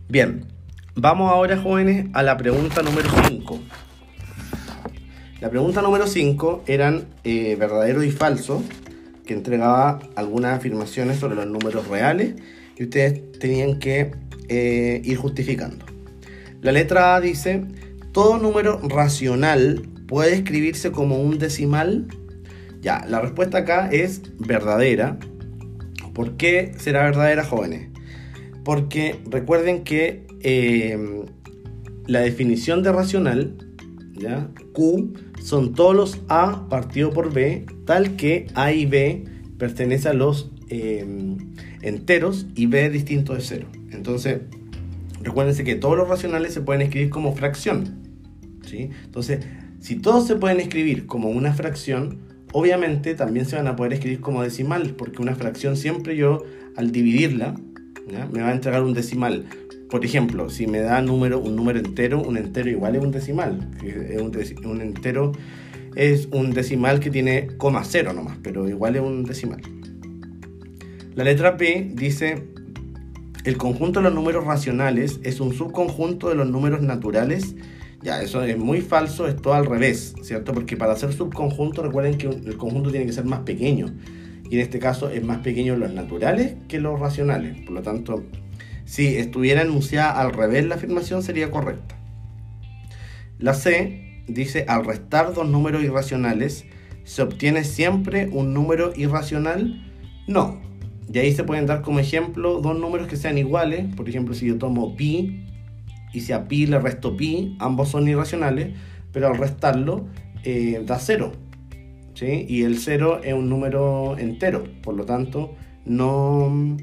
Bien, 0.09 0.45
vamos 0.95 1.31
ahora 1.31 1.57
jóvenes 1.57 2.07
a 2.13 2.23
la 2.23 2.37
pregunta 2.37 2.83
número 2.83 3.09
5. 3.27 3.61
La 5.41 5.51
pregunta 5.51 5.83
número 5.83 6.07
5 6.07 6.65
eran 6.67 7.05
eh, 7.25 7.57
verdadero 7.59 8.03
y 8.03 8.11
falso, 8.11 8.63
que 9.27 9.35
entregaba 9.35 10.01
algunas 10.17 10.57
afirmaciones 10.57 11.19
sobre 11.19 11.35
los 11.35 11.47
números 11.47 11.89
reales 11.89 12.35
y 12.79 12.85
ustedes 12.85 13.39
tenían 13.39 13.79
que 13.79 14.13
eh, 14.49 15.01
ir 15.05 15.17
justificando. 15.17 15.94
La 16.65 16.73
letra 16.73 17.15
A 17.15 17.21
dice, 17.21 17.63
todo 18.13 18.39
número 18.39 18.81
racional 18.81 19.83
puede 20.09 20.33
escribirse 20.33 20.93
como 20.93 21.21
un 21.21 21.39
decimal. 21.39 22.07
Ya, 22.81 23.05
la 23.07 23.21
respuesta 23.21 23.59
acá 23.59 23.91
es 23.93 24.23
verdadera. 24.39 25.19
¿Por 26.15 26.39
qué 26.39 26.73
será 26.79 27.03
verdadera, 27.03 27.45
jóvenes? 27.45 27.91
Porque 28.65 29.21
recuerden 29.29 29.85
que 29.85 30.27
eh, 30.41 31.27
la 32.07 32.21
definición 32.21 32.83
de 32.83 32.93
racional, 32.93 33.59
¿ya? 34.15 34.49
Q, 34.73 35.13
son 35.43 35.75
todos 35.75 35.95
los 35.95 36.21
A 36.31 36.67
partido 36.71 37.11
por 37.11 37.31
B, 37.31 37.67
tal 37.85 38.17
que 38.17 38.47
A 38.55 38.73
y 38.73 38.87
B 38.87 39.27
pertenecen 39.59 40.13
a 40.13 40.15
los 40.15 40.51
eh, 40.71 41.05
enteros 41.83 42.47
y 42.55 42.65
B 42.65 42.89
distinto 42.89 43.35
de 43.35 43.43
cero. 43.43 43.67
Entonces, 43.91 44.41
recuérdense 45.25 45.65
que 45.65 45.75
todos 45.75 45.97
los 45.97 46.09
racionales 46.09 46.55
se 46.55 46.61
pueden 46.61 46.83
escribir 46.83 47.11
como 47.11 47.35
fracción. 47.35 47.99
¿sí? 48.67 48.91
Entonces, 49.05 49.41
si 49.81 49.97
todos 49.97 50.27
se 50.27 50.37
pueden 50.37 50.61
escribir 50.61 51.07
como 51.07 51.31
una 51.31 51.53
fracción, 51.53 52.19
obviamente 52.53 53.15
también 53.15 53.47
se 53.47 53.57
van 53.57 53.67
a 53.67 53.77
poder 53.77 53.95
escribir 53.95 54.21
como 54.21 54.43
decimal, 54.43 54.95
porque 54.97 55.21
una 55.21 55.35
fracción 55.35 55.77
siempre 55.77 56.17
yo, 56.17 56.45
al 56.77 56.93
dividirla, 56.93 57.55
me 58.33 58.43
va 58.43 58.49
a 58.49 58.53
entregar 58.53 58.83
un 58.83 58.95
decimal. 58.95 59.47
Por 59.91 60.05
ejemplo, 60.05 60.51
si 60.51 60.67
me 60.67 60.81
da 60.81 61.01
número, 61.03 61.39
un 61.39 61.57
número 61.57 61.79
entero, 61.79 62.23
un 62.23 62.37
entero 62.37 62.71
igual 62.71 62.97
es 62.97 63.03
un 63.03 63.11
decimal. 63.11 63.71
Un 64.65 64.81
entero 64.81 65.33
es 65.95 66.29
un 66.33 66.53
decimal 66.53 67.01
que 67.01 67.11
tiene 67.11 67.49
coma 67.57 67.85
cero 67.85 68.13
nomás, 68.13 68.39
pero 68.43 68.69
igual 68.69 68.97
es 68.97 69.03
un 69.03 69.25
decimal. 69.25 69.61
La 71.15 71.25
letra 71.25 71.57
P 71.57 71.91
dice 71.95 72.43
el 73.45 73.59
conjunto 73.59 74.01
de 74.01 74.05
los 74.05 74.15
números 74.15 74.45
racionales 74.47 75.21
es 75.23 75.39
un 75.39 75.53
subconjunto 75.53 76.31
de 76.31 76.35
los 76.35 76.49
números 76.49 76.81
naturales. 76.81 77.55
Ya, 78.03 78.23
eso 78.23 78.43
es 78.43 78.59
muy 78.59 78.81
falso, 78.81 79.29
es 79.29 79.37
todo 79.37 79.55
al 79.55 79.67
revés, 79.67 80.15
¿cierto? 80.23 80.53
Porque 80.53 80.77
para 80.77 80.97
ser 80.97 81.13
subconjunto 81.13 81.83
recuerden 81.83 82.17
que 82.17 82.27
el 82.27 82.57
conjunto 82.57 82.91
tiene 82.91 83.07
que 83.07 83.13
ser 83.13 83.25
más 83.25 83.41
pequeño. 83.41 83.95
y 84.51 84.57
en 84.57 84.61
este 84.61 84.79
caso 84.79 85.09
es 85.09 85.25
más 85.25 85.39
pequeño 85.39 85.75
los 85.77 85.93
naturales 85.93 86.55
que 86.69 86.79
los 86.79 87.01
racionales. 87.01 87.63
Por 87.63 87.73
lo 87.73 87.83
tanto, 87.83 88.25
si 88.85 89.17
estuviera 89.17 89.63
enunciada 89.63 90.21
al 90.21 90.33
revés 90.33 90.67
la 90.67 90.75
afirmación 90.75 91.23
sería 91.23 91.51
correcta. 91.51 91.97
La 93.39 93.55
C 93.55 94.23
dice 94.27 94.65
al 94.69 94.85
restar 94.85 95.35
dos 95.35 95.49
números 95.49 95.83
irracionales, 95.83 96.67
¿se 97.05 97.23
obtiene 97.23 97.65
siempre 97.65 98.29
un 98.31 98.55
número 98.55 98.93
irracional? 98.97 99.83
No. 100.27 100.61
Y 101.13 101.19
ahí 101.19 101.33
se 101.33 101.45
pueden 101.45 101.67
dar 101.67 101.83
como 101.83 101.99
ejemplo 101.99 102.61
dos 102.61 102.79
números 102.79 103.09
que 103.09 103.17
sean 103.17 103.39
iguales. 103.39 103.87
Por 103.95 104.09
ejemplo, 104.09 104.35
si 104.35 104.47
yo 104.47 104.59
tomo 104.59 104.97
pi 104.97 105.47
y 106.13 106.21
si 106.21 106.33
a 106.33 106.49
pi 106.49 106.67
le 106.67 106.79
resto 106.79 107.17
pi, 107.17 107.57
ambos 107.59 107.91
son 107.91 108.09
irracionales, 108.09 108.75
pero 109.13 109.29
al 109.29 109.39
restarlo 109.39 110.07
eh, 110.45 110.83
da 110.87 110.99
cero. 110.99 111.33
¿sí? 112.15 112.47
Y 112.49 112.63
el 112.63 112.79
cero 112.79 113.21
es 113.23 113.35
un 113.35 113.49
número 113.49 114.17
entero, 114.19 114.65
por 114.83 114.95
lo 114.95 115.05
tanto 115.05 115.55
no, 115.85 116.77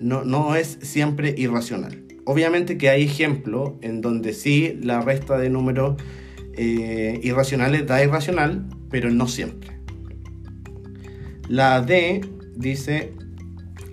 no, 0.00 0.56
es 0.56 0.78
siempre 0.82 1.34
irracional. 1.36 2.02
Obviamente 2.24 2.78
que 2.78 2.88
hay 2.88 3.04
ejemplos 3.04 3.72
en 3.82 4.00
donde 4.00 4.32
sí 4.32 4.78
la 4.80 5.00
resta 5.00 5.38
de 5.38 5.50
números 5.50 6.00
eh, 6.54 7.20
irracionales 7.22 7.86
da 7.86 8.02
irracional, 8.02 8.66
pero 8.90 9.10
no 9.10 9.28
siempre. 9.28 9.78
La 11.48 11.80
D 11.82 12.20
dice, 12.56 13.12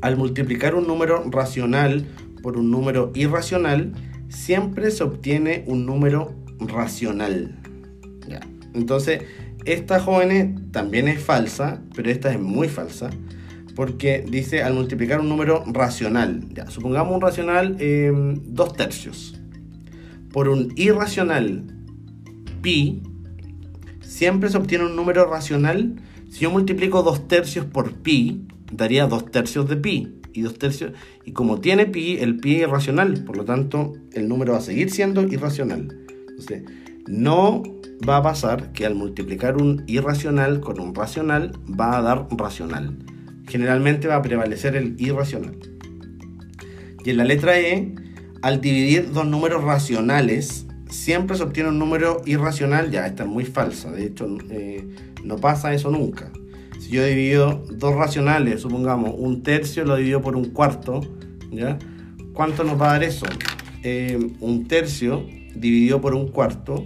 al 0.02 0.18
multiplicar 0.18 0.76
un 0.76 0.88
número 0.88 1.24
racional 1.30 2.06
por 2.42 2.58
un 2.58 2.72
número 2.72 3.12
irracional, 3.16 3.94
siempre 4.30 4.92
se 4.92 5.04
obtiene 5.04 5.64
un 5.68 5.86
número 5.86 6.36
racional. 6.60 7.56
Entonces, 8.74 9.24
esta 9.66 10.00
jóvenes 10.00 10.56
también 10.72 11.08
es 11.08 11.22
falsa, 11.22 11.82
pero 11.96 12.10
esta 12.10 12.32
es 12.32 12.40
muy 12.40 12.68
falsa, 12.68 13.10
porque 13.76 14.24
dice 14.28 14.64
al 14.64 14.74
multiplicar 14.74 15.20
un 15.20 15.30
número 15.30 15.64
racional, 15.68 16.48
ya, 16.54 16.68
supongamos 16.70 17.16
un 17.16 17.22
racional 17.22 17.76
eh, 17.80 18.12
dos 18.46 18.76
tercios, 18.76 19.40
por 20.32 20.48
un 20.48 20.72
irracional 20.76 21.64
pi, 22.62 23.02
siempre 24.02 24.50
se 24.50 24.58
obtiene 24.58 24.86
un 24.86 24.96
número 24.96 25.26
racional. 25.30 25.96
Si 26.30 26.42
yo 26.42 26.52
multiplico 26.52 27.02
dos 27.02 27.28
tercios 27.28 27.66
por 27.66 27.94
pi, 27.94 28.48
daría 28.72 29.08
dos 29.08 29.30
tercios 29.32 29.68
de 29.70 29.78
pi. 29.78 30.16
Y 30.34 30.42
dos 30.42 30.58
tercios. 30.60 30.94
Y 31.26 31.32
como 31.32 31.60
tiene 31.60 31.86
pi, 31.86 32.18
el 32.18 32.38
pi 32.38 32.62
es 32.62 32.70
racional. 32.70 33.24
Por 33.26 33.38
lo 33.38 33.46
tanto, 33.46 33.94
el 34.14 34.28
número 34.28 34.54
va 34.54 34.60
a 34.60 34.62
seguir 34.62 34.92
siendo 34.92 35.24
irracional. 35.24 35.98
Entonces, 36.30 36.64
no 37.08 37.64
va 38.08 38.18
a 38.18 38.24
pasar 38.24 38.72
que 38.72 38.86
al 38.86 38.96
multiplicar 38.96 39.58
un 39.58 39.84
irracional 39.88 40.60
con 40.60 40.80
un 40.80 40.94
racional 40.94 41.54
va 41.68 41.98
a 41.98 42.02
dar 42.02 42.28
racional. 42.32 42.98
Generalmente 43.48 44.08
va 44.08 44.18
a 44.18 44.22
prevalecer 44.22 44.76
el 44.76 44.96
irracional. 45.02 45.58
Y 47.04 47.10
en 47.10 47.18
la 47.18 47.26
letra 47.26 47.60
E, 47.60 47.96
al 48.42 48.62
dividir 48.62 49.12
dos 49.12 49.26
números 49.26 49.64
racionales, 49.64 50.68
siempre 50.90 51.36
se 51.38 51.44
obtiene 51.44 51.70
un 51.70 51.80
número 51.80 52.22
irracional. 52.26 52.92
Ya, 52.92 53.08
esta 53.08 53.24
es 53.24 53.30
muy 53.30 53.46
falsa. 53.46 53.92
De 53.92 54.06
hecho, 54.06 54.28
eh, 54.50 54.88
no 55.24 55.38
pasa 55.38 55.74
eso 55.74 55.90
nunca. 55.90 56.32
Si 56.80 56.92
yo 56.92 57.06
divido 57.06 57.64
dos 57.70 57.96
racionales, 57.96 58.62
supongamos 58.62 59.14
un 59.18 59.44
tercio 59.44 59.86
lo 59.86 59.98
divido 59.98 60.22
por 60.22 60.36
un 60.36 60.46
cuarto, 60.52 61.02
¿ya? 61.52 61.78
¿Cuánto 62.34 62.64
nos 62.64 62.82
va 62.82 62.90
a 62.90 62.94
dar 62.94 63.04
eso? 63.04 63.26
Eh, 63.84 64.18
un 64.40 64.68
tercio 64.68 65.26
dividido 65.56 66.00
por 66.02 66.16
un 66.16 66.30
cuarto 66.30 66.86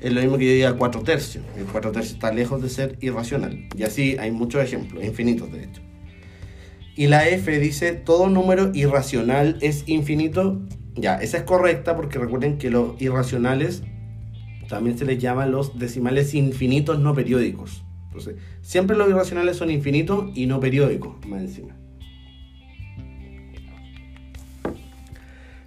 es 0.00 0.12
lo 0.12 0.20
mismo 0.20 0.38
que 0.38 0.46
yo 0.46 0.52
diga 0.52 0.72
4 0.74 1.02
tercios. 1.02 1.44
El 1.56 1.64
4 1.64 1.92
tercios 1.92 2.14
está 2.14 2.32
lejos 2.32 2.62
de 2.62 2.68
ser 2.68 2.98
irracional. 3.00 3.68
Y 3.76 3.82
así 3.82 4.16
hay 4.18 4.30
muchos 4.30 4.62
ejemplos, 4.62 5.04
infinitos 5.04 5.50
de 5.52 5.64
hecho. 5.64 5.82
Y 6.96 7.08
la 7.08 7.28
F 7.28 7.58
dice, 7.58 7.92
todo 7.92 8.28
número 8.28 8.70
irracional 8.74 9.58
es 9.60 9.84
infinito. 9.86 10.62
Ya, 10.94 11.16
esa 11.16 11.38
es 11.38 11.42
correcta 11.42 11.94
porque 11.94 12.18
recuerden 12.18 12.56
que 12.56 12.70
los 12.70 13.00
irracionales 13.00 13.82
también 14.68 14.96
se 14.96 15.04
les 15.04 15.18
llama 15.18 15.46
los 15.46 15.78
decimales 15.78 16.34
infinitos 16.34 16.98
no 16.98 17.14
periódicos. 17.14 17.85
Siempre 18.62 18.96
los 18.96 19.08
irracionales 19.08 19.56
son 19.56 19.70
infinitos 19.70 20.30
y 20.34 20.46
no 20.46 20.60
periódicos, 20.60 21.14
más 21.26 21.40
encima. 21.42 21.76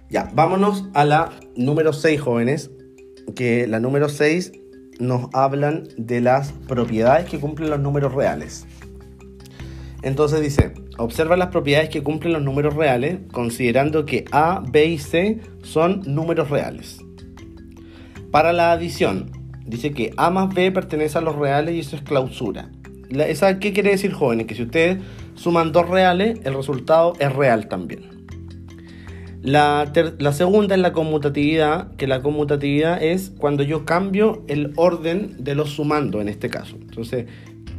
Ya, 0.08 0.28
vámonos 0.34 0.88
a 0.94 1.04
la 1.04 1.30
número 1.54 1.92
6, 1.92 2.20
jóvenes, 2.20 2.70
que 3.36 3.66
la 3.68 3.78
número 3.78 4.08
6 4.08 4.52
nos 4.98 5.28
hablan 5.32 5.88
de 5.96 6.20
las 6.20 6.52
propiedades 6.52 7.28
que 7.28 7.38
cumplen 7.38 7.70
los 7.70 7.80
números 7.80 8.12
reales. 8.12 8.66
Entonces 10.02 10.40
dice, 10.40 10.74
observa 10.98 11.36
las 11.36 11.48
propiedades 11.48 11.90
que 11.90 12.02
cumplen 12.02 12.32
los 12.32 12.42
números 12.42 12.74
reales 12.74 13.20
considerando 13.32 14.04
que 14.04 14.24
A, 14.32 14.62
B 14.66 14.86
y 14.86 14.98
C 14.98 15.40
son 15.62 16.02
números 16.06 16.50
reales. 16.50 16.98
Para 18.30 18.52
la 18.52 18.72
adición, 18.72 19.30
dice 19.70 19.92
que 19.92 20.12
A 20.16 20.30
más 20.30 20.52
B 20.52 20.70
pertenece 20.72 21.18
a 21.18 21.20
los 21.20 21.36
reales 21.36 21.74
y 21.74 21.80
eso 21.80 21.96
es 21.96 22.02
clausura. 22.02 22.70
¿Esa 23.10 23.58
qué 23.58 23.72
quiere 23.72 23.90
decir, 23.90 24.12
jóvenes? 24.12 24.46
Que 24.46 24.54
si 24.54 24.62
ustedes 24.62 24.98
suman 25.34 25.72
dos 25.72 25.88
reales, 25.88 26.40
el 26.44 26.54
resultado 26.54 27.14
es 27.18 27.32
real 27.32 27.68
también. 27.68 28.20
La, 29.42 29.90
segunda 30.32 30.74
es 30.74 30.80
la 30.80 30.92
conmutatividad, 30.92 31.96
que 31.96 32.06
la 32.06 32.20
conmutatividad 32.20 33.02
es 33.02 33.32
cuando 33.38 33.62
yo 33.62 33.86
cambio 33.86 34.44
el 34.48 34.72
orden 34.76 35.34
de 35.38 35.54
los 35.54 35.70
sumando 35.70 36.20
en 36.20 36.28
este 36.28 36.50
caso. 36.50 36.76
Entonces, 36.76 37.26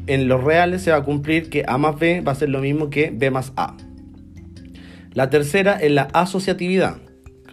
en 0.08 0.28
los 0.28 0.44
reales 0.44 0.82
se 0.82 0.92
va 0.92 0.98
a 0.98 1.04
cumplir 1.04 1.50
que 1.50 1.64
A 1.68 1.78
más 1.78 2.00
B 2.00 2.22
va 2.22 2.32
a 2.32 2.36
ser 2.36 2.50
lo 2.50 2.60
mismo 2.60 2.90
que 2.90 3.12
B 3.14 3.30
más 3.30 3.54
A. 3.58 3.78
La 5.14 5.30
tercera 5.30 5.74
es 5.74 5.92
la 5.92 6.04
asociatividad. 6.14 6.98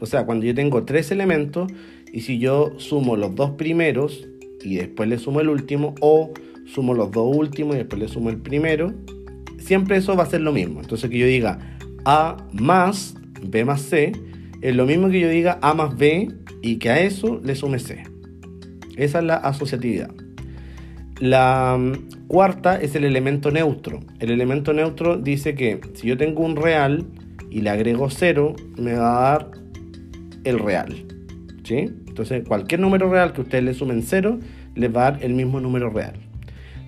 O 0.00 0.06
sea, 0.06 0.24
cuando 0.24 0.46
yo 0.46 0.54
tengo 0.54 0.84
tres 0.84 1.10
elementos 1.10 1.70
y 2.12 2.20
si 2.20 2.38
yo 2.38 2.72
sumo 2.78 3.16
los 3.16 3.34
dos 3.34 3.52
primeros 3.52 4.26
y 4.62 4.76
después 4.76 5.08
le 5.08 5.18
sumo 5.18 5.40
el 5.40 5.48
último 5.48 5.94
o 6.00 6.32
sumo 6.66 6.94
los 6.94 7.10
dos 7.10 7.34
últimos 7.34 7.74
y 7.74 7.78
después 7.78 8.00
le 8.00 8.08
sumo 8.08 8.30
el 8.30 8.38
primero, 8.38 8.92
siempre 9.58 9.96
eso 9.96 10.16
va 10.16 10.24
a 10.24 10.26
ser 10.26 10.40
lo 10.40 10.52
mismo. 10.52 10.80
Entonces 10.80 11.10
que 11.10 11.18
yo 11.18 11.26
diga 11.26 11.76
A 12.04 12.36
más 12.52 13.14
B 13.42 13.64
más 13.64 13.82
C, 13.82 14.12
es 14.60 14.74
lo 14.74 14.86
mismo 14.86 15.08
que 15.08 15.20
yo 15.20 15.28
diga 15.28 15.58
A 15.62 15.74
más 15.74 15.96
B 15.96 16.28
y 16.62 16.76
que 16.76 16.90
a 16.90 17.00
eso 17.00 17.40
le 17.44 17.54
sume 17.54 17.78
C. 17.78 18.04
Esa 18.96 19.18
es 19.20 19.24
la 19.24 19.36
asociatividad. 19.36 20.10
La 21.20 21.76
mm, 21.78 22.26
cuarta 22.26 22.80
es 22.80 22.94
el 22.94 23.04
elemento 23.04 23.50
neutro. 23.50 24.00
El 24.18 24.30
elemento 24.30 24.72
neutro 24.72 25.16
dice 25.16 25.54
que 25.54 25.80
si 25.94 26.08
yo 26.08 26.16
tengo 26.16 26.44
un 26.44 26.56
real 26.56 27.06
y 27.50 27.60
le 27.60 27.70
agrego 27.70 28.10
0, 28.10 28.54
me 28.76 28.94
va 28.94 29.18
a 29.18 29.30
dar 29.30 29.50
el 30.44 30.58
real. 30.58 31.06
Entonces, 31.76 32.44
cualquier 32.46 32.80
número 32.80 33.10
real 33.10 33.32
que 33.32 33.42
ustedes 33.42 33.64
le 33.64 33.74
sumen 33.74 34.02
0, 34.02 34.38
les 34.74 34.94
va 34.94 35.06
a 35.06 35.10
dar 35.12 35.24
el 35.24 35.34
mismo 35.34 35.60
número 35.60 35.90
real. 35.90 36.14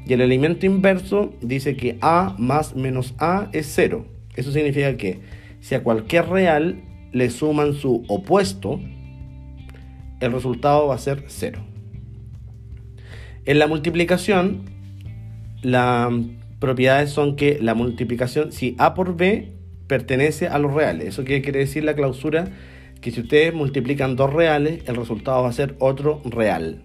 Y 0.06 0.12
el 0.12 0.20
elemento 0.20 0.66
inverso 0.66 1.34
dice 1.40 1.76
que 1.76 1.98
A 2.00 2.34
más 2.38 2.74
menos 2.74 3.14
A 3.18 3.48
es 3.52 3.70
0. 3.74 4.06
Eso 4.36 4.52
significa 4.52 4.96
que 4.96 5.20
si 5.60 5.74
a 5.74 5.82
cualquier 5.82 6.28
real 6.28 6.82
le 7.12 7.30
suman 7.30 7.74
su 7.74 8.04
opuesto, 8.08 8.80
el 10.20 10.32
resultado 10.32 10.88
va 10.88 10.94
a 10.94 10.98
ser 10.98 11.24
0. 11.26 11.60
En 13.44 13.58
la 13.58 13.66
multiplicación, 13.66 14.62
las 15.62 16.12
propiedades 16.58 17.10
son 17.10 17.36
que 17.36 17.58
la 17.60 17.74
multiplicación, 17.74 18.52
si 18.52 18.74
A 18.78 18.94
por 18.94 19.16
B 19.16 19.52
pertenece 19.86 20.46
a 20.46 20.58
los 20.58 20.72
reales, 20.72 21.08
eso 21.08 21.24
quiere 21.24 21.50
decir 21.50 21.84
la 21.84 21.94
clausura 21.94 22.48
que 23.00 23.10
si 23.10 23.20
ustedes 23.20 23.54
multiplican 23.54 24.16
dos 24.16 24.32
reales, 24.32 24.82
el 24.86 24.96
resultado 24.96 25.42
va 25.42 25.48
a 25.48 25.52
ser 25.52 25.76
otro 25.78 26.20
real. 26.24 26.82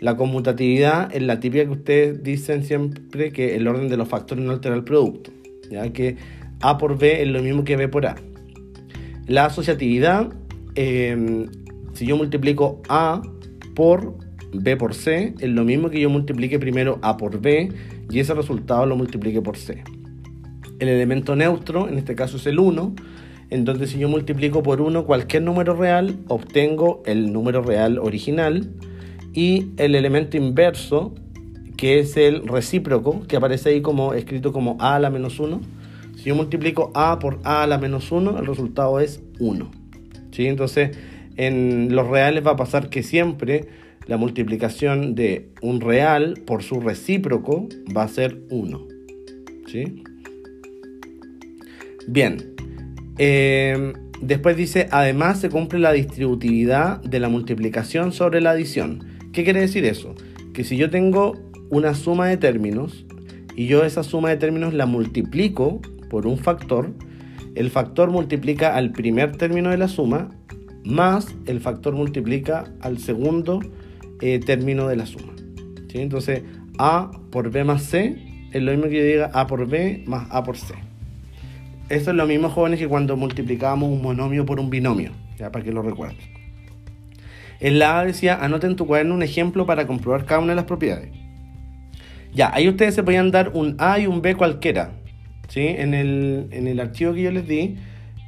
La 0.00 0.16
conmutatividad 0.16 1.14
es 1.14 1.22
la 1.22 1.40
típica 1.40 1.64
que 1.64 1.70
ustedes 1.70 2.22
dicen 2.22 2.64
siempre 2.64 3.32
que 3.32 3.56
el 3.56 3.66
orden 3.66 3.88
de 3.88 3.96
los 3.96 4.08
factores 4.08 4.44
no 4.44 4.52
altera 4.52 4.74
el 4.74 4.84
producto. 4.84 5.30
Ya 5.70 5.90
que 5.92 6.16
a 6.60 6.78
por 6.78 6.98
B 6.98 7.22
es 7.22 7.28
lo 7.28 7.42
mismo 7.42 7.64
que 7.64 7.76
B 7.76 7.88
por 7.88 8.06
A. 8.06 8.16
La 9.26 9.46
asociatividad, 9.46 10.32
em, 10.74 11.46
si 11.94 12.06
yo 12.06 12.16
multiplico 12.16 12.82
A 12.88 13.22
por 13.74 14.18
B 14.52 14.76
por 14.76 14.94
C, 14.94 15.34
es 15.40 15.48
lo 15.48 15.64
mismo 15.64 15.90
que 15.90 16.00
yo 16.00 16.10
multiplique 16.10 16.58
primero 16.58 16.98
A 17.02 17.16
por 17.16 17.40
B 17.40 17.70
y 18.10 18.20
ese 18.20 18.34
resultado 18.34 18.86
lo 18.86 18.96
multiplique 18.96 19.40
por 19.40 19.56
C. 19.56 19.82
El 20.78 20.88
elemento 20.88 21.34
neutro, 21.36 21.88
en 21.88 21.96
este 21.98 22.14
caso 22.14 22.36
es 22.36 22.46
el 22.46 22.58
1, 22.58 22.94
entonces 23.50 23.90
si 23.90 23.98
yo 23.98 24.08
multiplico 24.08 24.62
por 24.62 24.80
1 24.80 25.04
cualquier 25.04 25.42
número 25.42 25.74
real, 25.74 26.16
obtengo 26.28 27.02
el 27.06 27.32
número 27.32 27.62
real 27.62 27.98
original 27.98 28.70
y 29.32 29.68
el 29.76 29.94
elemento 29.94 30.36
inverso, 30.36 31.14
que 31.76 31.98
es 31.98 32.16
el 32.16 32.46
recíproco, 32.46 33.22
que 33.28 33.36
aparece 33.36 33.70
ahí 33.70 33.82
como 33.82 34.14
escrito 34.14 34.52
como 34.52 34.76
A 34.80 34.96
a 34.96 34.98
la 34.98 35.10
menos 35.10 35.38
1, 35.38 35.60
si 36.16 36.24
yo 36.24 36.34
multiplico 36.34 36.90
a 36.94 37.18
por 37.18 37.38
a 37.44 37.62
a 37.62 37.66
la 37.66 37.78
menos 37.78 38.10
1, 38.10 38.38
el 38.38 38.46
resultado 38.46 38.98
es 38.98 39.22
1. 39.38 39.70
¿Sí? 40.32 40.46
Entonces, 40.46 40.96
en 41.36 41.94
los 41.94 42.08
reales 42.08 42.44
va 42.44 42.52
a 42.52 42.56
pasar 42.56 42.88
que 42.88 43.02
siempre 43.02 43.68
la 44.06 44.16
multiplicación 44.16 45.14
de 45.14 45.50
un 45.62 45.80
real 45.80 46.42
por 46.46 46.62
su 46.62 46.80
recíproco 46.80 47.68
va 47.96 48.04
a 48.04 48.08
ser 48.08 48.40
1. 48.50 48.86
¿Sí? 49.66 50.02
Bien. 52.08 52.55
Eh, 53.18 53.92
después 54.20 54.56
dice, 54.56 54.88
además 54.90 55.40
se 55.40 55.50
cumple 55.50 55.78
la 55.78 55.92
distributividad 55.92 57.00
de 57.02 57.20
la 57.20 57.28
multiplicación 57.28 58.12
sobre 58.12 58.40
la 58.40 58.50
adición. 58.50 59.04
¿Qué 59.32 59.44
quiere 59.44 59.60
decir 59.60 59.84
eso? 59.84 60.14
Que 60.52 60.64
si 60.64 60.76
yo 60.76 60.90
tengo 60.90 61.34
una 61.70 61.94
suma 61.94 62.28
de 62.28 62.36
términos 62.36 63.06
y 63.54 63.66
yo 63.66 63.84
esa 63.84 64.02
suma 64.02 64.30
de 64.30 64.36
términos 64.36 64.74
la 64.74 64.86
multiplico 64.86 65.80
por 66.10 66.26
un 66.26 66.38
factor, 66.38 66.92
el 67.54 67.70
factor 67.70 68.10
multiplica 68.10 68.74
al 68.74 68.92
primer 68.92 69.36
término 69.36 69.70
de 69.70 69.78
la 69.78 69.88
suma 69.88 70.30
más 70.84 71.34
el 71.46 71.60
factor 71.60 71.94
multiplica 71.94 72.72
al 72.80 72.98
segundo 72.98 73.60
eh, 74.20 74.38
término 74.38 74.86
de 74.86 74.96
la 74.96 75.06
suma. 75.06 75.34
Entonces, 75.92 76.42
A 76.78 77.10
por 77.30 77.50
B 77.50 77.64
más 77.64 77.82
C 77.82 78.16
es 78.52 78.62
lo 78.62 78.70
mismo 78.70 78.88
que 78.88 78.98
yo 78.98 79.04
diga 79.04 79.30
A 79.32 79.46
por 79.46 79.66
B 79.66 80.04
más 80.06 80.28
A 80.30 80.42
por 80.42 80.56
C. 80.56 80.74
Esto 81.88 82.10
es 82.10 82.16
lo 82.16 82.26
mismo, 82.26 82.50
jóvenes, 82.50 82.80
que 82.80 82.88
cuando 82.88 83.16
multiplicábamos 83.16 83.90
un 83.90 84.02
monomio 84.02 84.44
por 84.44 84.58
un 84.58 84.70
binomio, 84.70 85.12
ya 85.38 85.52
para 85.52 85.64
que 85.64 85.72
lo 85.72 85.82
recuerden. 85.82 86.18
En 87.60 87.78
la 87.78 88.00
A 88.00 88.04
decía, 88.04 88.36
anota 88.42 88.66
en 88.66 88.76
tu 88.76 88.86
cuaderno 88.86 89.14
un 89.14 89.22
ejemplo 89.22 89.66
para 89.66 89.86
comprobar 89.86 90.24
cada 90.24 90.40
una 90.40 90.52
de 90.52 90.56
las 90.56 90.64
propiedades. 90.64 91.10
Ya, 92.34 92.50
ahí 92.52 92.68
ustedes 92.68 92.94
se 92.94 93.02
podían 93.02 93.30
dar 93.30 93.52
un 93.54 93.76
A 93.78 93.98
y 93.98 94.06
un 94.06 94.20
B 94.20 94.34
cualquiera. 94.34 94.92
¿sí? 95.48 95.60
En, 95.60 95.94
el, 95.94 96.48
en 96.50 96.66
el 96.66 96.80
archivo 96.80 97.14
que 97.14 97.22
yo 97.22 97.30
les 97.30 97.46
di, 97.46 97.76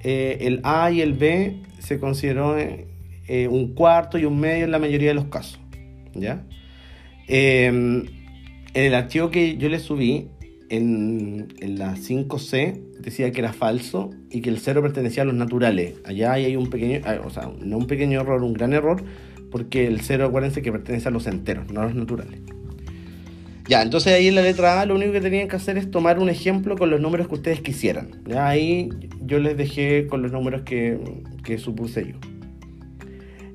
eh, 0.03 0.39
el 0.43 0.61
A 0.63 0.91
y 0.91 1.03
el 1.03 1.13
B 1.13 1.57
se 1.79 1.99
consideró 1.99 2.57
eh, 2.59 3.49
un 3.49 3.75
cuarto 3.75 4.19
y 4.19 4.25
un 4.25 4.39
medio 4.39 4.65
en 4.65 4.71
la 4.71 4.79
mayoría 4.79 5.09
de 5.09 5.15
los 5.15 5.27
casos. 5.27 5.61
¿ya? 6.15 6.43
Em, 7.27 8.07
en 8.73 8.85
el 8.85 8.95
archivo 8.95 9.31
que 9.31 9.57
yo 9.57 9.69
les 9.69 9.83
subí, 9.83 10.29
en, 10.69 11.49
la 11.61 11.95
5C, 11.95 12.81
decía 13.01 13.31
que 13.33 13.41
era 13.41 13.53
falso 13.53 14.11
y 14.31 14.41
que 14.41 14.51
el 14.51 14.59
cero 14.59 14.83
pertenecía 14.83 15.23
a 15.23 15.27
los 15.27 15.35
naturales. 15.35 15.95
Allá 16.05 16.33
hay 16.33 16.57
un 16.57 16.71
pequeño, 16.71 17.01
ah, 17.05 17.19
o 17.25 17.31
sea, 17.31 17.51
no 17.61 17.79
un 17.79 17.87
pequeño 17.87 18.21
error, 18.21 18.43
un 18.43 18.53
gran 18.53 18.73
error, 18.73 19.03
porque 19.51 19.87
el 19.87 20.01
cero, 20.01 20.27
acuérdense 20.27 20.63
que 20.63 20.73
pertenece 20.73 21.09
a 21.09 21.11
los 21.11 21.27
enteros, 21.27 21.71
no 21.73 21.81
a 21.81 21.85
los 21.85 21.95
naturales. 21.95 22.41
Ya, 23.69 23.83
entonces 23.83 24.15
ahí 24.15 24.29
en 24.29 24.35
la 24.35 24.41
letra 24.41 24.81
A 24.81 24.87
lo 24.87 24.95
único 24.95 25.13
que 25.13 25.21
tenían 25.21 25.47
que 25.47 25.57
hacer 25.57 25.77
es 25.77 25.91
tomar 25.91 26.19
un 26.19 26.31
ejemplo 26.31 26.77
con 26.77 26.89
los 26.89 27.01
números 27.01 27.29
que 27.29 27.35
ustedes 27.35 27.61
quisieran. 27.61 28.23
Ya 28.27 28.49
ahí 28.49 28.89
yo 29.21 29.39
les 29.39 29.59
dejé 29.59 30.07
con 30.07 30.23
los 30.23 30.33
números 30.33 30.63
que, 30.63 30.99
que 31.45 31.59
supuse 31.59 32.07
yo. 32.07 32.15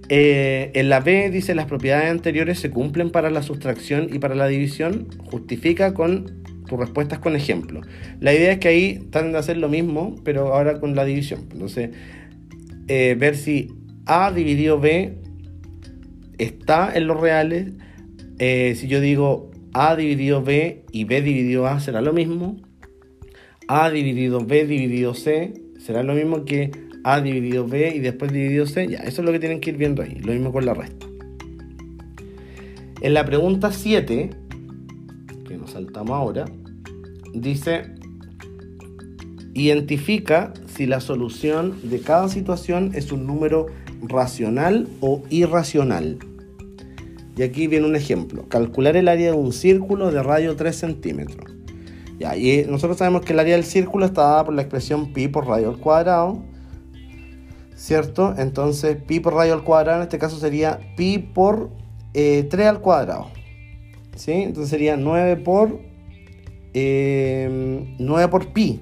Eh, 0.10 0.70
en 0.76 0.90
la 0.90 1.00
B 1.00 1.32
dice 1.32 1.56
las 1.56 1.66
propiedades 1.66 2.12
anteriores 2.12 2.60
se 2.60 2.70
cumplen 2.70 3.10
para 3.10 3.32
la 3.32 3.42
sustracción 3.42 4.10
y 4.14 4.20
para 4.20 4.36
la 4.36 4.48
división. 4.48 5.08
Justifica 5.32 5.96
con 5.96 6.44
respuestas 6.78 7.20
con 7.20 7.36
ejemplo. 7.36 7.82
La 8.20 8.34
idea 8.34 8.54
es 8.54 8.60
que 8.60 8.68
ahí 8.68 9.08
tratan 9.12 9.32
de 9.32 9.38
hacer 9.38 9.58
lo 9.58 9.70
mismo, 9.70 10.16
pero 10.24 10.54
ahora 10.54 10.80
con 10.80 10.96
la 10.96 11.06
división. 11.06 11.48
Entonces, 11.52 11.92
eh, 12.88 13.16
ver 13.18 13.36
si 13.36 13.72
A 14.06 14.32
dividido 14.32 14.80
B 14.80 15.18
está 16.38 16.92
en 16.94 17.08
los 17.08 17.20
reales. 17.20 17.72
Eh, 18.40 18.76
si 18.78 18.88
yo 18.88 19.00
digo 19.00 19.52
a 19.74 19.96
dividido 19.96 20.44
B 20.44 20.84
y 20.92 21.06
B 21.06 21.22
dividido 21.22 21.68
A 21.68 21.80
será 21.80 22.02
lo 22.02 22.14
mismo. 22.14 22.58
A 23.68 23.90
dividido 23.90 24.46
B 24.46 24.66
dividido 24.66 25.14
C 25.14 25.54
será 25.80 26.04
lo 26.04 26.14
mismo 26.14 26.46
que 26.46 26.72
A 27.04 27.22
dividido 27.22 27.68
B 27.68 27.94
y 27.96 28.00
después 28.00 28.32
dividido 28.32 28.66
C. 28.66 28.88
Ya, 28.88 29.00
eso 29.00 29.22
es 29.22 29.26
lo 29.26 29.32
que 29.32 29.40
tienen 29.40 29.60
que 29.60 29.72
ir 29.72 29.78
viendo 29.78 30.02
ahí. 30.02 30.16
Lo 30.24 30.34
mismo 30.34 30.52
con 30.52 30.66
la 30.66 30.74
resta. 30.74 31.08
En 33.04 33.14
la 33.14 33.26
pregunta 33.26 33.70
7, 33.72 34.30
que 35.46 35.58
nos 35.58 35.72
saltamos 35.72 36.12
ahora, 36.12 36.46
dice, 37.34 37.96
identifica 39.54 40.54
si 40.68 40.86
la 40.86 41.00
solución 41.00 41.78
de 41.84 42.00
cada 42.00 42.30
situación 42.30 42.92
es 42.94 43.12
un 43.12 43.28
número 43.28 43.68
racional 44.02 44.88
o 45.02 45.24
irracional. 45.30 46.20
Y 47.36 47.42
aquí 47.42 47.68
viene 47.68 47.88
un 47.88 47.96
ejemplo. 47.96 48.48
Calcular 48.48 48.96
el 48.96 49.08
área 49.08 49.32
de 49.32 49.38
un 49.38 49.54
círculo 49.54 50.12
de 50.12 50.22
radio 50.22 50.56
3 50.56 50.76
centímetros. 50.76 51.52
Ya, 52.20 52.38
y 52.38 52.66
nosotros 52.70 52.98
sabemos 52.98 53.22
que 53.22 53.34
el 53.34 53.40
área 53.40 53.56
del 53.56 53.66
círculo 53.66 54.06
está 54.06 54.22
dada 54.22 54.46
por 54.46 54.54
la 54.54 54.62
expresión 54.62 55.14
pi 55.14 55.28
por 55.28 55.48
radio 55.48 55.70
al 55.70 55.78
cuadrado. 55.78 56.44
¿Cierto? 57.76 58.36
Entonces 58.38 58.98
pi 58.98 59.20
por 59.20 59.34
radio 59.34 59.54
al 59.54 59.64
cuadrado 59.64 59.98
en 59.98 60.04
este 60.04 60.20
caso 60.20 60.38
sería 60.38 60.80
pi 60.96 61.18
por 61.18 61.72
3 62.14 62.54
eh, 62.54 62.68
al 62.68 62.82
cuadrado. 62.82 63.28
¿Sí? 64.16 64.32
Entonces 64.32 64.70
sería 64.70 64.96
9 64.96 65.38
por 65.38 65.93
9 66.74 66.76
eh, 66.76 68.28
por 68.30 68.54
pi. 68.54 68.80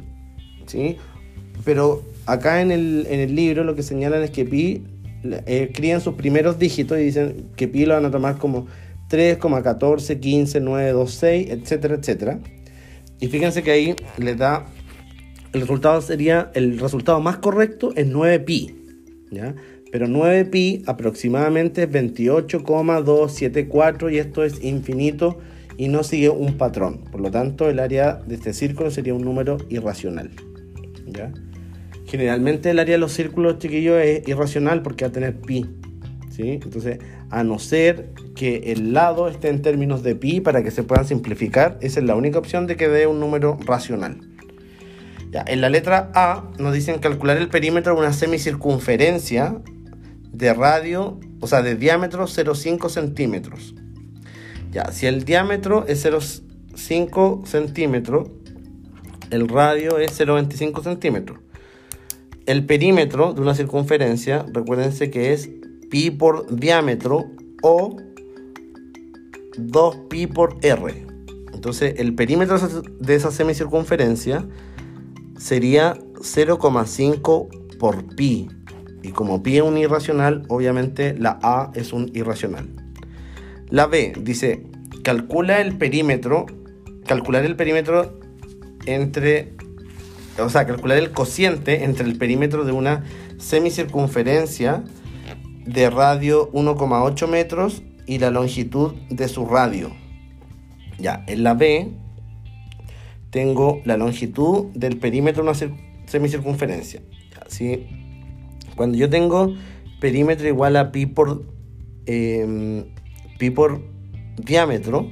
¿Sí? 0.65 0.97
Pero 1.65 2.04
acá 2.25 2.62
en 2.62 2.71
el, 2.71 3.36
libro 3.36 3.63
lo 3.63 3.75
que 3.75 3.84
señalan 3.84 4.23
es 4.23 4.32
que 4.32 4.45
pi 4.45 4.84
eh, 5.23 5.99
sus 6.01 6.15
primeros 6.15 6.58
dígitos 6.58 6.97
y 6.97 7.04
dicen 7.04 7.49
que 7.56 7.67
pi 7.67 7.86
lo 7.86 7.93
van 7.95 8.06
a 8.06 8.12
tomar 8.12 8.38
como 8.38 8.65
3,14, 9.10 10.19
15, 10.19 10.60
9, 10.62 10.91
2, 10.91 11.12
6, 11.12 11.49
etcétera, 11.49 11.95
etcétera. 11.95 12.39
Y 13.19 13.27
fíjense 13.27 13.62
que 13.62 13.71
ahí 13.71 13.93
les 14.17 14.38
da, 14.38 14.65
el 15.54 15.62
resultado 15.62 16.01
sería, 16.01 16.49
el 16.56 16.80
resultado 16.80 17.19
más 17.19 17.38
correcto 17.38 17.93
es 17.95 18.08
9pi, 18.08 18.73
¿ya? 19.32 19.54
Pero 19.91 20.08
9pi 20.08 20.84
aproximadamente 20.88 21.84
es 21.84 21.91
28,274 21.91 24.10
y 24.10 24.17
esto 24.17 24.45
es 24.45 24.63
infinito 24.63 25.39
y 25.81 25.87
no 25.87 26.03
sigue 26.03 26.29
un 26.29 26.59
patrón. 26.59 27.05
Por 27.11 27.21
lo 27.21 27.31
tanto, 27.31 27.67
el 27.67 27.79
área 27.79 28.13
de 28.13 28.35
este 28.35 28.53
círculo 28.53 28.91
sería 28.91 29.15
un 29.15 29.23
número 29.23 29.57
irracional, 29.67 30.29
¿ya? 31.07 31.31
Generalmente 32.05 32.69
el 32.69 32.77
área 32.77 32.93
de 32.93 32.99
los 32.99 33.13
círculos, 33.13 33.57
chiquillos, 33.57 33.99
es 33.99 34.27
irracional 34.27 34.83
porque 34.83 35.05
va 35.05 35.09
a 35.09 35.11
tener 35.11 35.41
pi. 35.41 35.65
¿sí? 36.29 36.59
Entonces, 36.63 36.99
a 37.31 37.43
no 37.43 37.57
ser 37.57 38.11
que 38.35 38.71
el 38.71 38.93
lado 38.93 39.27
esté 39.27 39.49
en 39.49 39.63
términos 39.63 40.03
de 40.03 40.13
pi 40.13 40.39
para 40.39 40.61
que 40.61 40.69
se 40.69 40.83
puedan 40.83 41.07
simplificar, 41.07 41.79
esa 41.81 41.99
es 41.99 42.05
la 42.05 42.15
única 42.15 42.37
opción 42.37 42.67
de 42.67 42.77
que 42.77 42.87
dé 42.87 43.07
un 43.07 43.19
número 43.19 43.57
racional. 43.65 44.19
Ya, 45.31 45.43
en 45.47 45.61
la 45.61 45.69
letra 45.69 46.11
A 46.13 46.51
nos 46.59 46.75
dicen 46.75 46.99
calcular 46.99 47.37
el 47.37 47.49
perímetro 47.49 47.95
de 47.95 48.01
una 48.01 48.13
semicircunferencia 48.13 49.59
de 50.31 50.53
radio, 50.53 51.19
o 51.39 51.47
sea, 51.47 51.63
de 51.63 51.75
diámetro 51.75 52.27
0,5 52.27 52.87
centímetros. 52.87 53.73
Ya, 54.71 54.89
si 54.91 55.05
el 55.05 55.25
diámetro 55.25 55.86
es 55.86 56.05
0,5 56.05 57.45
centímetros, 57.45 58.29
el 59.29 59.49
radio 59.49 59.97
es 59.97 60.17
0,25 60.17 60.81
centímetros. 60.81 61.39
El 62.45 62.65
perímetro 62.65 63.34
de 63.34 63.41
una 63.41 63.53
circunferencia, 63.53 64.45
recuérdense 64.53 65.12
que 65.12 65.34
es 65.34 65.49
pi 65.89 66.10
por 66.10 66.55
diámetro 66.55 67.25
o 67.62 67.97
2pi 69.57 70.34
por 70.34 70.57
r. 70.62 71.05
Entonces, 71.53 71.95
el 71.97 72.15
perímetro 72.15 72.57
de 72.99 73.15
esa 73.15 73.29
semicircunferencia 73.29 74.47
sería 75.38 75.95
0,5 76.15 77.77
por 77.77 78.15
pi. 78.15 78.49
Y 79.03 79.10
como 79.10 79.43
pi 79.43 79.57
es 79.57 79.63
un 79.63 79.77
irracional, 79.77 80.43
obviamente 80.47 81.13
la 81.17 81.39
A 81.43 81.71
es 81.75 81.91
un 81.91 82.10
irracional. 82.13 82.69
La 83.71 83.88
B 83.88 84.13
dice, 84.19 84.63
calcula 85.03 85.62
el 85.62 85.77
perímetro, 85.77 86.45
calcular 87.05 87.45
el 87.45 87.55
perímetro 87.55 88.19
entre 88.86 89.53
o 90.39 90.49
sea, 90.49 90.65
calcular 90.65 90.97
el 90.97 91.12
cociente 91.12 91.84
entre 91.84 92.05
el 92.05 92.17
perímetro 92.17 92.63
de 92.63 92.71
una 92.71 93.03
semicircunferencia 93.38 94.84
de 95.65 95.89
radio 95.89 96.51
1,8 96.51 97.27
metros 97.27 97.84
y 98.05 98.19
la 98.19 98.31
longitud 98.31 98.93
de 99.10 99.27
su 99.27 99.45
radio. 99.45 99.91
Ya, 100.99 101.23
en 101.27 101.43
la 101.43 101.53
B 101.53 101.91
tengo 103.29 103.81
la 103.86 103.97
longitud 103.97 104.67
del 104.73 104.97
perímetro 104.97 105.43
de 105.43 105.49
una 105.49 105.77
semicircunferencia. 106.07 107.01
Así, 107.45 107.88
cuando 108.75 108.97
yo 108.97 109.10
tengo 109.10 109.53
perímetro 109.99 110.47
igual 110.47 110.77
a 110.77 110.91
pi 110.91 111.05
por, 111.05 111.45
em, 112.05 112.86
pi 113.41 113.49
por 113.49 113.82
diámetro, 114.38 115.10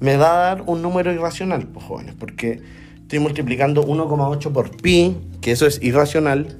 me 0.00 0.16
va 0.16 0.32
a 0.32 0.36
dar 0.36 0.64
un 0.66 0.82
número 0.82 1.12
irracional, 1.12 1.66
pues 1.68 1.86
jóvenes, 1.86 2.14
porque 2.18 2.60
estoy 2.96 3.18
multiplicando 3.20 3.82
1,8 3.86 4.52
por 4.52 4.76
pi, 4.76 5.16
que 5.40 5.52
eso 5.52 5.66
es 5.66 5.82
irracional. 5.82 6.58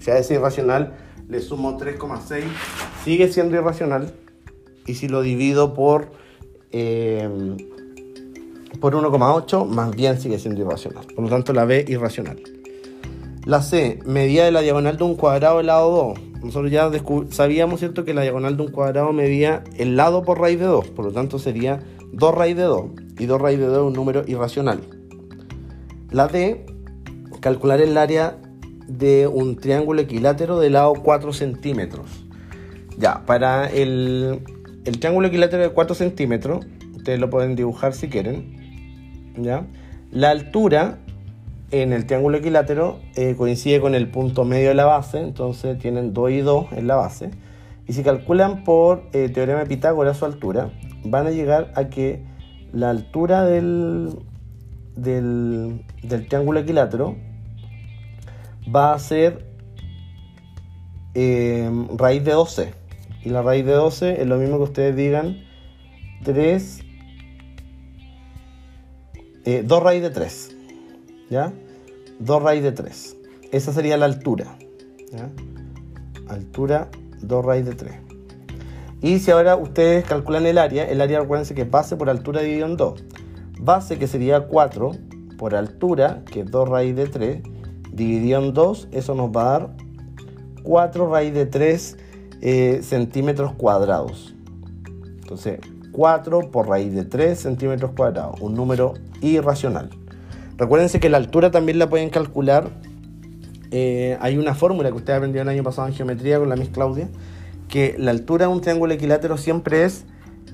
Si 0.00 0.10
a 0.10 0.18
ese 0.18 0.34
irracional 0.34 0.96
le 1.28 1.40
sumo 1.40 1.78
3,6, 1.78 2.42
sigue 3.04 3.32
siendo 3.32 3.56
irracional. 3.56 4.12
Y 4.86 4.94
si 4.94 5.08
lo 5.08 5.22
divido 5.22 5.72
por, 5.72 6.10
eh, 6.74 7.28
por 8.80 8.94
1,8, 8.94 9.66
más 9.66 9.94
bien 9.94 10.20
sigue 10.20 10.38
siendo 10.38 10.60
irracional. 10.60 11.06
Por 11.06 11.24
lo 11.24 11.30
tanto, 11.30 11.52
la 11.52 11.64
B 11.64 11.84
irracional. 11.88 12.42
La 13.46 13.62
C, 13.62 14.00
medida 14.04 14.44
de 14.44 14.52
la 14.52 14.60
diagonal 14.60 14.96
de 14.96 15.04
un 15.04 15.14
cuadrado 15.16 15.58
del 15.58 15.66
lado 15.66 16.14
2 16.16 16.34
nosotros 16.44 16.70
ya 16.70 16.90
sabíamos, 17.30 17.80
¿cierto?, 17.80 18.04
que 18.04 18.12
la 18.12 18.20
diagonal 18.20 18.56
de 18.56 18.64
un 18.64 18.70
cuadrado 18.70 19.12
medía 19.12 19.64
el 19.78 19.96
lado 19.96 20.22
por 20.22 20.38
raíz 20.38 20.58
de 20.58 20.66
2, 20.66 20.88
por 20.88 21.06
lo 21.06 21.12
tanto 21.12 21.38
sería 21.38 21.80
2 22.12 22.34
raíz 22.34 22.54
de 22.54 22.64
2, 22.64 22.84
y 23.18 23.26
2 23.26 23.40
raíz 23.40 23.58
de 23.58 23.66
2 23.66 23.76
es 23.76 23.82
un 23.82 23.92
número 23.94 24.24
irracional. 24.26 24.82
La 26.10 26.28
D, 26.28 26.66
calcular 27.40 27.80
el 27.80 27.96
área 27.96 28.36
de 28.86 29.26
un 29.26 29.56
triángulo 29.56 30.02
equilátero 30.02 30.60
de 30.60 30.68
lado 30.68 30.92
4 31.02 31.32
centímetros. 31.32 32.26
Ya, 32.98 33.24
para 33.24 33.66
el, 33.66 34.40
el 34.84 35.00
triángulo 35.00 35.28
equilátero 35.28 35.62
de 35.62 35.70
4 35.70 35.94
centímetros, 35.94 36.66
ustedes 36.96 37.18
lo 37.18 37.30
pueden 37.30 37.56
dibujar 37.56 37.94
si 37.94 38.08
quieren, 38.08 39.34
¿ya? 39.38 39.66
La 40.10 40.30
altura 40.30 40.98
en 41.70 41.92
el 41.92 42.06
triángulo 42.06 42.38
equilátero 42.38 43.00
eh, 43.16 43.34
coincide 43.36 43.80
con 43.80 43.94
el 43.94 44.08
punto 44.08 44.44
medio 44.44 44.68
de 44.68 44.74
la 44.74 44.84
base, 44.84 45.18
entonces 45.18 45.78
tienen 45.78 46.12
2 46.12 46.30
y 46.30 46.40
2 46.40 46.66
en 46.72 46.86
la 46.86 46.96
base. 46.96 47.30
Y 47.86 47.92
si 47.92 48.02
calculan 48.02 48.64
por 48.64 49.04
eh, 49.12 49.28
teorema 49.28 49.60
de 49.60 49.66
Pitágoras 49.66 50.18
su 50.18 50.24
altura, 50.24 50.70
van 51.04 51.26
a 51.26 51.30
llegar 51.30 51.72
a 51.74 51.88
que 51.88 52.22
la 52.72 52.90
altura 52.90 53.44
del, 53.44 54.18
del, 54.96 55.84
triángulo 56.28 56.60
equilátero 56.60 57.16
va 58.74 58.94
a 58.94 58.98
ser 58.98 59.44
eh, 61.14 61.70
raíz 61.96 62.24
de 62.24 62.32
12. 62.32 62.83
Y 63.24 63.30
la 63.30 63.42
raíz 63.42 63.64
de 63.64 63.72
12 63.72 64.20
es 64.20 64.26
lo 64.26 64.36
mismo 64.36 64.58
que 64.58 64.64
ustedes 64.64 64.94
digan 64.94 65.38
3, 66.24 66.80
2 69.64 69.82
raíz 69.82 70.02
de 70.02 70.10
3. 70.10 70.56
¿Ya? 71.30 71.52
2 72.18 72.42
raíz 72.42 72.62
de 72.62 72.72
3. 72.72 73.16
Esa 73.50 73.72
sería 73.72 73.96
la 73.96 74.04
altura. 74.04 74.56
Altura 76.28 76.90
2 77.22 77.44
raíz 77.44 77.64
de 77.64 77.74
3. 77.74 77.92
Y 79.00 79.18
si 79.18 79.30
ahora 79.30 79.56
ustedes 79.56 80.04
calculan 80.04 80.44
el 80.46 80.58
área, 80.58 80.84
el 80.84 81.00
área 81.00 81.20
recuérdense 81.20 81.54
que 81.54 81.62
es 81.62 81.70
base 81.70 81.96
por 81.96 82.10
altura 82.10 82.42
dividido 82.42 82.66
en 82.66 82.76
2. 82.76 83.04
Base 83.60 83.98
que 83.98 84.06
sería 84.06 84.40
4 84.48 84.92
por 85.38 85.54
altura, 85.54 86.22
que 86.30 86.40
es 86.40 86.50
2 86.50 86.68
raíz 86.68 86.94
de 86.94 87.06
3, 87.06 87.42
dividido 87.92 88.42
en 88.42 88.52
2, 88.52 88.88
eso 88.92 89.14
nos 89.14 89.30
va 89.30 89.42
a 89.42 89.58
dar 89.58 89.76
4 90.62 91.10
raíz 91.10 91.32
de 91.32 91.46
3 91.46 91.98
eh, 92.46 92.82
centímetros 92.82 93.54
cuadrados. 93.54 94.34
Entonces, 95.22 95.60
4 95.92 96.50
por 96.50 96.68
raíz 96.68 96.94
de 96.94 97.06
3 97.06 97.38
centímetros 97.38 97.92
cuadrados, 97.96 98.38
un 98.42 98.54
número 98.54 98.92
irracional. 99.22 99.88
Recuérdense 100.58 101.00
que 101.00 101.08
la 101.08 101.16
altura 101.16 101.50
también 101.50 101.78
la 101.78 101.88
pueden 101.88 102.10
calcular. 102.10 102.68
Eh, 103.70 104.18
hay 104.20 104.36
una 104.36 104.54
fórmula 104.54 104.90
que 104.90 104.96
ustedes 104.96 105.16
aprendieron 105.16 105.48
el 105.48 105.54
año 105.54 105.64
pasado 105.64 105.88
en 105.88 105.94
geometría 105.94 106.38
con 106.38 106.50
la 106.50 106.56
Miss 106.56 106.68
Claudia, 106.68 107.08
que 107.70 107.96
la 107.98 108.10
altura 108.10 108.46
de 108.46 108.52
un 108.52 108.60
triángulo 108.60 108.92
equilátero 108.92 109.38
siempre 109.38 109.84
es 109.84 110.04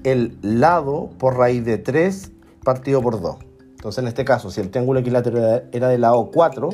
el 0.04 0.38
lado 0.42 1.10
por 1.18 1.38
raíz 1.38 1.64
de 1.64 1.76
3 1.76 2.30
partido 2.62 3.02
por 3.02 3.20
2. 3.20 3.36
Entonces, 3.72 4.00
en 4.00 4.06
este 4.06 4.24
caso, 4.24 4.52
si 4.52 4.60
el 4.60 4.70
triángulo 4.70 5.00
equilátero 5.00 5.62
era 5.72 5.88
de 5.88 5.98
lado 5.98 6.30
4, 6.32 6.68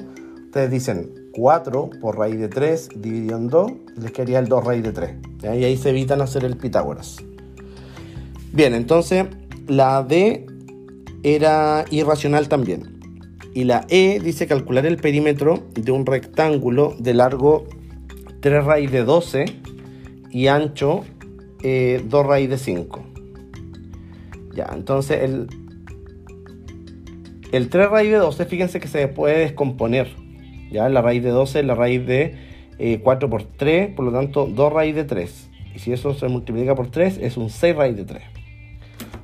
ustedes 0.45 0.71
dicen 0.71 1.26
4 1.37 1.91
por 2.01 2.19
raíz 2.19 2.39
de 2.39 2.49
3 2.49 2.89
dividido 2.97 3.37
en 3.37 3.49
2, 3.49 3.73
les 3.99 4.11
quedaría 4.11 4.39
el 4.39 4.49
2 4.49 4.65
raíz 4.65 4.83
de 4.83 4.93
3. 4.93 5.11
Y 5.43 5.47
ahí 5.47 5.77
se 5.77 5.91
evitan 5.91 6.23
hacer 6.23 6.45
el 6.45 6.57
Pitágoras. 6.57 7.19
Bien, 8.53 8.75
entonces 8.75 9.27
la 9.69 10.03
D 10.03 10.47
era 11.23 11.85
irracional 11.91 12.49
también 12.49 12.97
y 13.57 13.65
la 13.65 13.87
E 13.89 14.21
dice 14.21 14.47
calcular 14.47 14.85
el 14.85 14.99
perímetro 14.99 15.63
de 15.75 15.91
un 15.91 16.05
rectángulo 16.05 16.95
de 16.99 17.15
largo 17.15 17.67
3 18.41 18.65
raíz 18.65 18.93
de 18.93 19.03
12 19.03 19.47
y 20.31 20.49
ancho 20.49 20.97
2 20.97 21.05
eh, 21.63 22.03
raíz 22.13 22.51
de 22.51 22.59
5. 22.59 23.03
Ya, 24.55 24.71
entonces 24.75 25.23
el, 25.23 25.49
el 27.53 27.69
3 27.71 27.91
raíz 27.91 28.11
de 28.11 28.19
12, 28.19 28.45
fíjense 28.45 28.79
que 28.79 28.89
se 28.89 29.09
puede 29.09 29.39
descomponer. 29.39 30.26
Ya, 30.77 30.91
la 30.91 31.01
raíz 31.01 31.23
de 31.23 31.31
12 31.31 31.61
es 31.61 31.65
la 31.65 31.75
raíz 31.75 32.07
de 32.07 32.35
4 33.03 33.27
eh, 33.27 33.31
por 33.31 33.45
3, 33.45 33.95
por 33.95 34.05
lo 34.05 34.13
tanto 34.13 34.45
2 34.45 34.71
raíz 34.71 34.95
de 34.95 35.05
3. 35.05 35.51
Y 35.75 35.79
si 35.79 35.91
eso 35.91 36.13
se 36.13 36.29
multiplica 36.29 36.75
por 36.75 36.91
3, 36.91 37.17
es 37.23 37.39
un 37.39 37.49
6 37.49 37.75
raíz 37.75 37.97
de 37.97 38.05
3. 38.05 38.23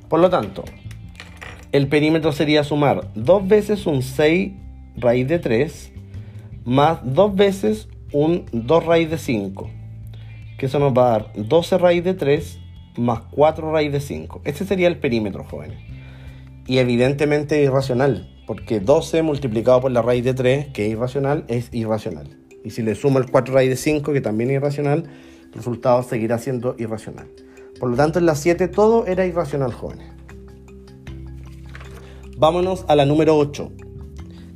Por 0.09 0.19
lo 0.19 0.31
tanto, 0.31 0.63
el 1.71 1.87
perímetro 1.89 2.31
sería 2.31 2.63
sumar 2.63 3.07
dos 3.13 3.47
veces 3.47 3.85
un 3.85 4.01
6 4.01 4.51
raíz 4.97 5.27
de 5.27 5.37
3 5.37 5.91
más 6.65 7.01
dos 7.03 7.35
veces 7.35 7.87
un 8.13 8.45
2 8.51 8.85
raíz 8.87 9.11
de 9.11 9.19
5. 9.19 9.69
Que 10.57 10.65
eso 10.65 10.79
nos 10.79 10.91
va 10.91 11.05
a 11.05 11.19
dar 11.19 11.33
12 11.35 11.77
raíz 11.77 12.03
de 12.03 12.15
3 12.15 12.59
más 12.97 13.21
4 13.29 13.71
raíz 13.71 13.91
de 13.91 13.99
5. 13.99 14.41
Este 14.43 14.65
sería 14.65 14.87
el 14.87 14.97
perímetro, 14.97 15.43
jóvenes. 15.43 15.77
Y 16.65 16.79
evidentemente 16.79 17.61
irracional, 17.61 18.32
porque 18.45 18.79
12 18.79 19.21
multiplicado 19.21 19.81
por 19.81 19.91
la 19.91 20.01
raíz 20.01 20.23
de 20.23 20.33
3, 20.33 20.67
que 20.73 20.85
es 20.85 20.91
irracional, 20.91 21.45
es 21.47 21.69
irracional. 21.71 22.37
Y 22.63 22.71
si 22.71 22.81
le 22.81 22.95
sumo 22.95 23.19
el 23.19 23.29
4 23.29 23.53
raíz 23.53 23.69
de 23.69 23.75
5, 23.75 24.13
que 24.13 24.21
también 24.21 24.49
es 24.49 24.55
irracional, 24.57 25.05
el 25.47 25.53
resultado 25.53 26.03
seguirá 26.03 26.37
siendo 26.39 26.75
irracional. 26.77 27.27
Por 27.79 27.89
lo 27.89 27.95
tanto, 27.95 28.19
en 28.19 28.25
la 28.25 28.35
7 28.35 28.67
todo 28.67 29.05
era 29.05 29.25
irracional, 29.25 29.73
jóvenes. 29.73 30.11
Vámonos 32.37 32.85
a 32.87 32.95
la 32.95 33.05
número 33.05 33.37
8. 33.37 33.71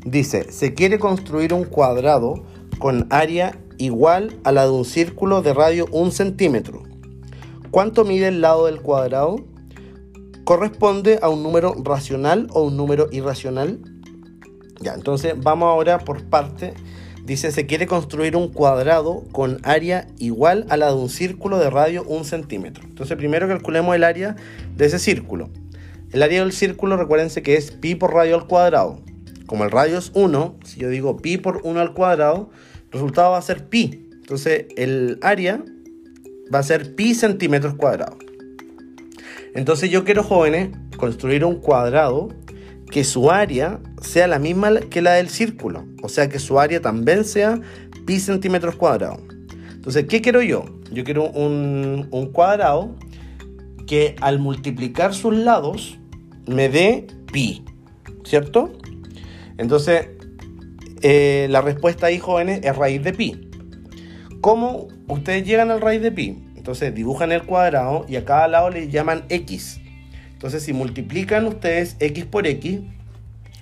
Dice, 0.05 0.51
se 0.51 0.73
quiere 0.73 0.99
construir 0.99 1.53
un 1.53 1.63
cuadrado 1.63 2.45
con 2.79 3.07
área 3.09 3.59
igual 3.77 4.39
a 4.43 4.51
la 4.51 4.63
de 4.63 4.71
un 4.71 4.85
círculo 4.85 5.41
de 5.41 5.53
radio 5.53 5.85
1 5.91 6.11
centímetro. 6.11 6.83
¿Cuánto 7.71 8.05
mide 8.05 8.29
el 8.29 8.41
lado 8.41 8.65
del 8.65 8.81
cuadrado? 8.81 9.37
¿Corresponde 10.47 11.19
a 11.21 11.27
un 11.27 11.43
número 11.43 11.75
racional 11.83 12.47
o 12.51 12.61
un 12.61 12.77
número 12.77 13.09
irracional? 13.11 13.81
Ya, 14.79 14.93
entonces 14.93 15.33
vamos 15.35 15.67
ahora 15.67 15.99
por 15.99 16.23
parte. 16.23 16.73
Dice, 17.25 17.51
se 17.51 17.65
quiere 17.65 17.85
construir 17.85 18.37
un 18.37 18.47
cuadrado 18.53 19.25
con 19.33 19.59
área 19.63 20.07
igual 20.19 20.65
a 20.69 20.77
la 20.77 20.87
de 20.87 20.93
un 20.93 21.09
círculo 21.09 21.57
de 21.57 21.69
radio 21.69 22.05
1 22.07 22.23
centímetro. 22.23 22.85
Entonces 22.87 23.17
primero 23.17 23.49
calculemos 23.49 23.93
el 23.93 24.05
área 24.05 24.37
de 24.73 24.85
ese 24.85 24.99
círculo. 24.99 25.49
El 26.13 26.23
área 26.23 26.39
del 26.39 26.53
círculo, 26.53 26.95
recuérdense 26.95 27.43
que 27.43 27.57
es 27.57 27.71
pi 27.71 27.95
por 27.95 28.13
radio 28.13 28.35
al 28.35 28.47
cuadrado. 28.47 29.01
Como 29.47 29.65
el 29.65 29.71
radio 29.71 29.97
es 29.97 30.13
1, 30.15 30.59
si 30.63 30.79
yo 30.79 30.87
digo 30.87 31.17
pi 31.17 31.35
por 31.35 31.59
1 31.65 31.77
al 31.77 31.93
cuadrado, 31.93 32.51
el 32.85 32.91
resultado 32.93 33.31
va 33.31 33.37
a 33.37 33.41
ser 33.41 33.67
pi. 33.67 34.07
Entonces 34.13 34.67
el 34.77 35.19
área 35.23 35.61
va 36.55 36.59
a 36.59 36.63
ser 36.63 36.95
pi 36.95 37.15
centímetros 37.15 37.73
cuadrados. 37.75 38.26
Entonces 39.57 39.89
yo 39.89 40.05
quiero, 40.05 40.21
jóvenes, 40.21 40.69
construir 40.97 41.43
un 41.43 41.55
cuadrado 41.55 42.29
que 42.91 43.03
su 43.03 43.31
área 43.31 43.79
sea 44.03 44.27
la 44.27 44.37
misma 44.37 44.81
que 44.81 45.01
la 45.01 45.13
del 45.13 45.29
círculo. 45.29 45.83
O 46.03 46.09
sea, 46.09 46.29
que 46.29 46.37
su 46.37 46.59
área 46.59 46.79
también 46.79 47.25
sea 47.25 47.59
pi 48.05 48.19
centímetros 48.19 48.75
cuadrados. 48.75 49.19
Entonces, 49.73 50.05
¿qué 50.07 50.21
quiero 50.21 50.43
yo? 50.43 50.65
Yo 50.91 51.03
quiero 51.03 51.31
un, 51.31 52.29
cuadrado 52.33 52.95
que 53.87 54.15
al 54.21 54.37
multiplicar 54.37 55.15
sus 55.15 55.35
lados 55.35 55.97
me 56.45 56.69
dé 56.69 57.07
pi, 57.33 57.65
¿cierto? 58.25 58.77
Entonces, 59.57 60.09
eh, 61.01 61.47
la 61.49 61.61
respuesta 61.61 62.05
ahí, 62.05 62.19
jóvenes, 62.19 62.59
es 62.63 62.75
raíz 62.75 63.01
de 63.03 63.11
pi. 63.11 63.49
¿Cómo 64.39 64.87
ustedes 65.07 65.47
llegan 65.47 65.71
al 65.71 65.81
raíz 65.81 66.03
de 66.03 66.11
pi? 66.11 66.46
Entonces 66.67 66.93
dibujan 66.93 67.31
el 67.31 67.43
cuadrado 67.43 68.05
y 68.09 68.17
a 68.17 68.25
cada 68.25 68.49
lado 68.49 68.69
le 68.69 68.89
llaman 68.89 69.23
x. 69.29 69.79
Entonces 70.33 70.63
si 70.63 70.73
multiplican 70.73 71.45
ustedes 71.45 71.95
x 72.01 72.25
por 72.25 72.45
x, 72.45 72.81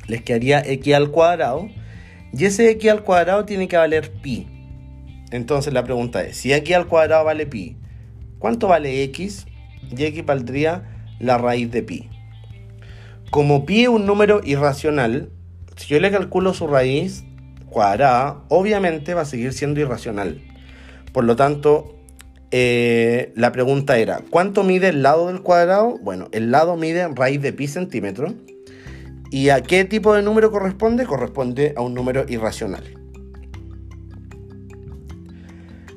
les 0.07 0.23
quedaría 0.23 0.61
x 0.65 0.95
al 0.95 1.11
cuadrado. 1.11 1.69
Y 2.33 2.45
ese 2.45 2.67
x 2.71 2.89
al 2.89 3.03
cuadrado 3.03 3.45
tiene 3.45 3.67
que 3.67 3.77
valer 3.77 4.11
pi. 4.11 4.47
Entonces 5.29 5.71
la 5.71 5.83
pregunta 5.83 6.23
es, 6.23 6.37
si 6.37 6.51
x 6.51 6.75
al 6.75 6.87
cuadrado 6.87 7.25
vale 7.25 7.45
pi, 7.45 7.77
¿cuánto 8.39 8.69
vale 8.69 9.03
x? 9.03 9.45
y 9.95 10.03
x 10.03 10.25
valdría 10.25 11.05
la 11.19 11.37
raíz 11.37 11.69
de 11.69 11.83
pi. 11.83 12.09
Como 13.29 13.67
pi 13.67 13.83
es 13.83 13.89
un 13.89 14.07
número 14.07 14.41
irracional, 14.43 15.29
si 15.75 15.89
yo 15.89 15.99
le 15.99 16.09
calculo 16.09 16.55
su 16.55 16.65
raíz 16.65 17.23
cuadrada, 17.69 18.41
obviamente 18.49 19.13
va 19.13 19.21
a 19.21 19.25
seguir 19.25 19.53
siendo 19.53 19.79
irracional. 19.79 20.41
Por 21.13 21.23
lo 21.23 21.35
tanto, 21.35 21.94
eh, 22.57 23.33
la 23.35 23.51
pregunta 23.51 23.97
era, 23.97 24.21
¿cuánto 24.29 24.63
mide 24.63 24.87
el 24.87 25.03
lado 25.03 25.27
del 25.27 25.41
cuadrado? 25.41 25.97
Bueno, 26.01 26.29
el 26.31 26.51
lado 26.51 26.77
mide 26.77 27.05
raíz 27.09 27.41
de 27.41 27.51
pi 27.51 27.67
centímetro. 27.67 28.33
¿Y 29.29 29.49
a 29.49 29.61
qué 29.61 29.83
tipo 29.83 30.13
de 30.13 30.21
número 30.21 30.51
corresponde? 30.51 31.05
Corresponde 31.05 31.73
a 31.75 31.81
un 31.81 31.93
número 31.93 32.23
irracional. 32.29 32.85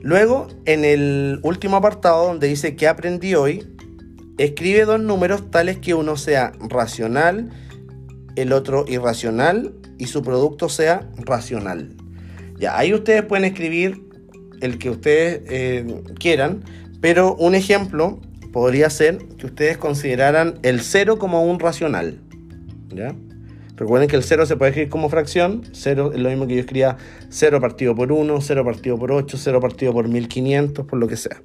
Luego, 0.01 0.49
en 0.65 0.85
el 0.85 1.39
último 1.45 1.77
apartado 1.77 2.27
donde 2.27 2.49
dice 2.49 2.75
que 2.75 2.89
aprendí 2.89 3.37
hoy, 3.37 3.65
escribe 4.37 4.85
dos 4.85 4.99
números 4.99 5.53
tales 5.53 5.79
que 5.79 5.95
uno 5.95 6.17
sea 6.17 6.55
racional, 6.59 7.51
el 8.35 8.53
otro 8.53 8.85
irracional 8.89 9.75
y 9.97 10.09
su 10.09 10.23
producto 10.23 10.69
sea 10.69 11.09
racional. 11.19 11.95
Ya, 12.59 12.77
ahí 12.77 12.93
ustedes 12.93 13.23
pueden 13.23 13.45
escribir 13.45 14.08
el 14.61 14.79
que 14.79 14.91
ustedes 14.91 15.43
eh, 15.49 16.03
quieran, 16.19 16.63
pero 17.01 17.35
un 17.35 17.55
ejemplo 17.55 18.21
podría 18.53 18.91
ser 18.91 19.19
que 19.39 19.47
ustedes 19.47 19.79
consideraran 19.79 20.59
el 20.63 20.81
0 20.81 21.19
como 21.19 21.45
un 21.45 21.59
racional. 21.59 22.19
¿ya? 22.95 23.15
Recuerden 23.77 24.09
que 24.09 24.17
el 24.17 24.25
0 24.25 24.47
se 24.47 24.57
puede 24.57 24.71
escribir 24.71 24.91
como 24.91 25.09
fracción. 25.09 25.63
0 25.73 26.11
es 26.15 26.21
lo 26.21 26.29
mismo 26.31 26.47
que 26.49 26.55
yo 26.55 26.61
escribía 26.61 26.97
0 27.29 27.61
partido 27.61 27.95
por 27.95 28.11
1, 28.11 28.41
0 28.41 28.65
partido 28.65 28.99
por 28.99 29.13
8, 29.13 29.37
0 29.39 29.61
partido 29.61 29.93
por 29.93 30.09
1500, 30.09 30.85
por 30.85 30.99
lo 30.99 31.07
que 31.07 31.17
sea. 31.17 31.41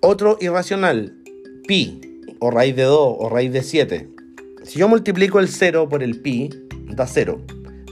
Otro 0.00 0.36
irracional, 0.40 1.14
pi, 1.66 2.00
o 2.38 2.50
raíz 2.50 2.76
de 2.76 2.82
2, 2.82 3.16
o 3.18 3.28
raíz 3.30 3.52
de 3.52 3.62
7. 3.62 4.08
Si 4.64 4.78
yo 4.78 4.88
multiplico 4.88 5.40
el 5.40 5.48
0 5.48 5.88
por 5.88 6.02
el 6.02 6.20
pi, 6.20 6.50
da 6.88 7.06
0. 7.06 7.40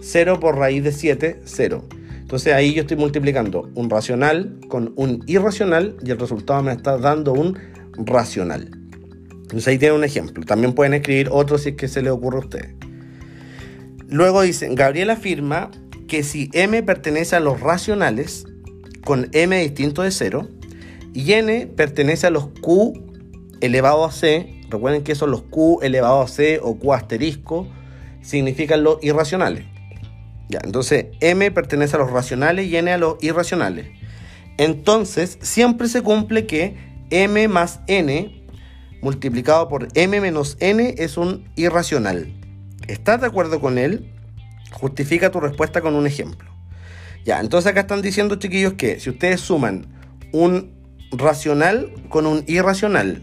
0 0.02 0.40
por 0.40 0.58
raíz 0.58 0.84
de 0.84 0.92
7, 0.92 1.40
0. 1.44 1.84
Entonces 2.32 2.54
ahí 2.54 2.72
yo 2.72 2.80
estoy 2.80 2.96
multiplicando 2.96 3.70
un 3.74 3.90
racional 3.90 4.58
con 4.68 4.94
un 4.96 5.22
irracional 5.26 5.98
y 6.02 6.12
el 6.12 6.18
resultado 6.18 6.62
me 6.62 6.72
está 6.72 6.96
dando 6.96 7.34
un 7.34 7.58
racional. 7.92 8.70
Entonces 9.42 9.68
ahí 9.68 9.76
tienen 9.76 9.98
un 9.98 10.04
ejemplo. 10.04 10.42
También 10.42 10.72
pueden 10.72 10.94
escribir 10.94 11.28
otro 11.30 11.58
si 11.58 11.68
es 11.68 11.76
que 11.76 11.88
se 11.88 12.00
les 12.00 12.10
ocurre 12.10 12.38
a 12.38 12.40
ustedes. 12.40 12.74
Luego 14.08 14.40
dicen, 14.40 14.74
Gabriel 14.74 15.10
afirma 15.10 15.70
que 16.08 16.22
si 16.22 16.48
m 16.54 16.82
pertenece 16.82 17.36
a 17.36 17.40
los 17.40 17.60
racionales, 17.60 18.46
con 19.04 19.28
m 19.32 19.60
distinto 19.60 20.00
de 20.00 20.10
0, 20.10 20.48
y 21.12 21.34
n 21.34 21.66
pertenece 21.66 22.28
a 22.28 22.30
los 22.30 22.46
q 22.62 22.94
elevado 23.60 24.06
a 24.06 24.10
c, 24.10 24.58
recuerden 24.70 25.04
que 25.04 25.14
son 25.14 25.32
los 25.32 25.42
q 25.42 25.80
elevado 25.82 26.22
a 26.22 26.28
c 26.28 26.60
o 26.62 26.78
q 26.78 26.94
asterisco, 26.94 27.68
significan 28.22 28.84
los 28.84 29.04
irracionales. 29.04 29.71
Ya, 30.52 30.60
entonces 30.62 31.06
m 31.20 31.50
pertenece 31.50 31.96
a 31.96 31.98
los 31.98 32.10
racionales 32.10 32.66
y 32.66 32.76
n 32.76 32.92
a 32.92 32.98
los 32.98 33.16
irracionales. 33.22 33.86
Entonces 34.58 35.38
siempre 35.40 35.88
se 35.88 36.02
cumple 36.02 36.46
que 36.46 36.76
m 37.08 37.48
más 37.48 37.80
n 37.86 38.44
multiplicado 39.00 39.66
por 39.68 39.88
m 39.94 40.20
menos 40.20 40.58
n 40.60 40.94
es 40.98 41.16
un 41.16 41.48
irracional. 41.56 42.30
¿Estás 42.86 43.22
de 43.22 43.28
acuerdo 43.28 43.62
con 43.62 43.78
él? 43.78 44.12
Justifica 44.72 45.30
tu 45.30 45.40
respuesta 45.40 45.80
con 45.80 45.94
un 45.94 46.06
ejemplo. 46.06 46.50
Ya, 47.24 47.40
entonces 47.40 47.70
acá 47.70 47.80
están 47.80 48.02
diciendo, 48.02 48.34
chiquillos, 48.36 48.74
que 48.74 49.00
si 49.00 49.08
ustedes 49.08 49.40
suman 49.40 49.86
un 50.32 50.74
racional 51.12 51.94
con 52.10 52.26
un 52.26 52.44
irracional 52.46 53.22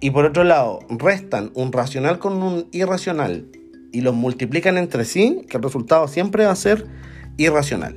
y 0.00 0.10
por 0.10 0.26
otro 0.26 0.44
lado 0.44 0.80
restan 0.90 1.50
un 1.54 1.72
racional 1.72 2.18
con 2.18 2.42
un 2.42 2.68
irracional 2.72 3.48
y 3.94 4.00
los 4.00 4.14
multiplican 4.14 4.76
entre 4.76 5.04
sí, 5.04 5.46
que 5.48 5.56
el 5.56 5.62
resultado 5.62 6.08
siempre 6.08 6.44
va 6.44 6.52
a 6.52 6.56
ser 6.56 6.86
irracional. 7.36 7.96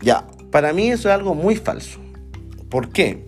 Ya, 0.00 0.26
para 0.50 0.72
mí 0.72 0.90
eso 0.90 1.08
es 1.08 1.14
algo 1.14 1.34
muy 1.34 1.56
falso. 1.56 2.00
¿Por 2.70 2.88
qué? 2.88 3.26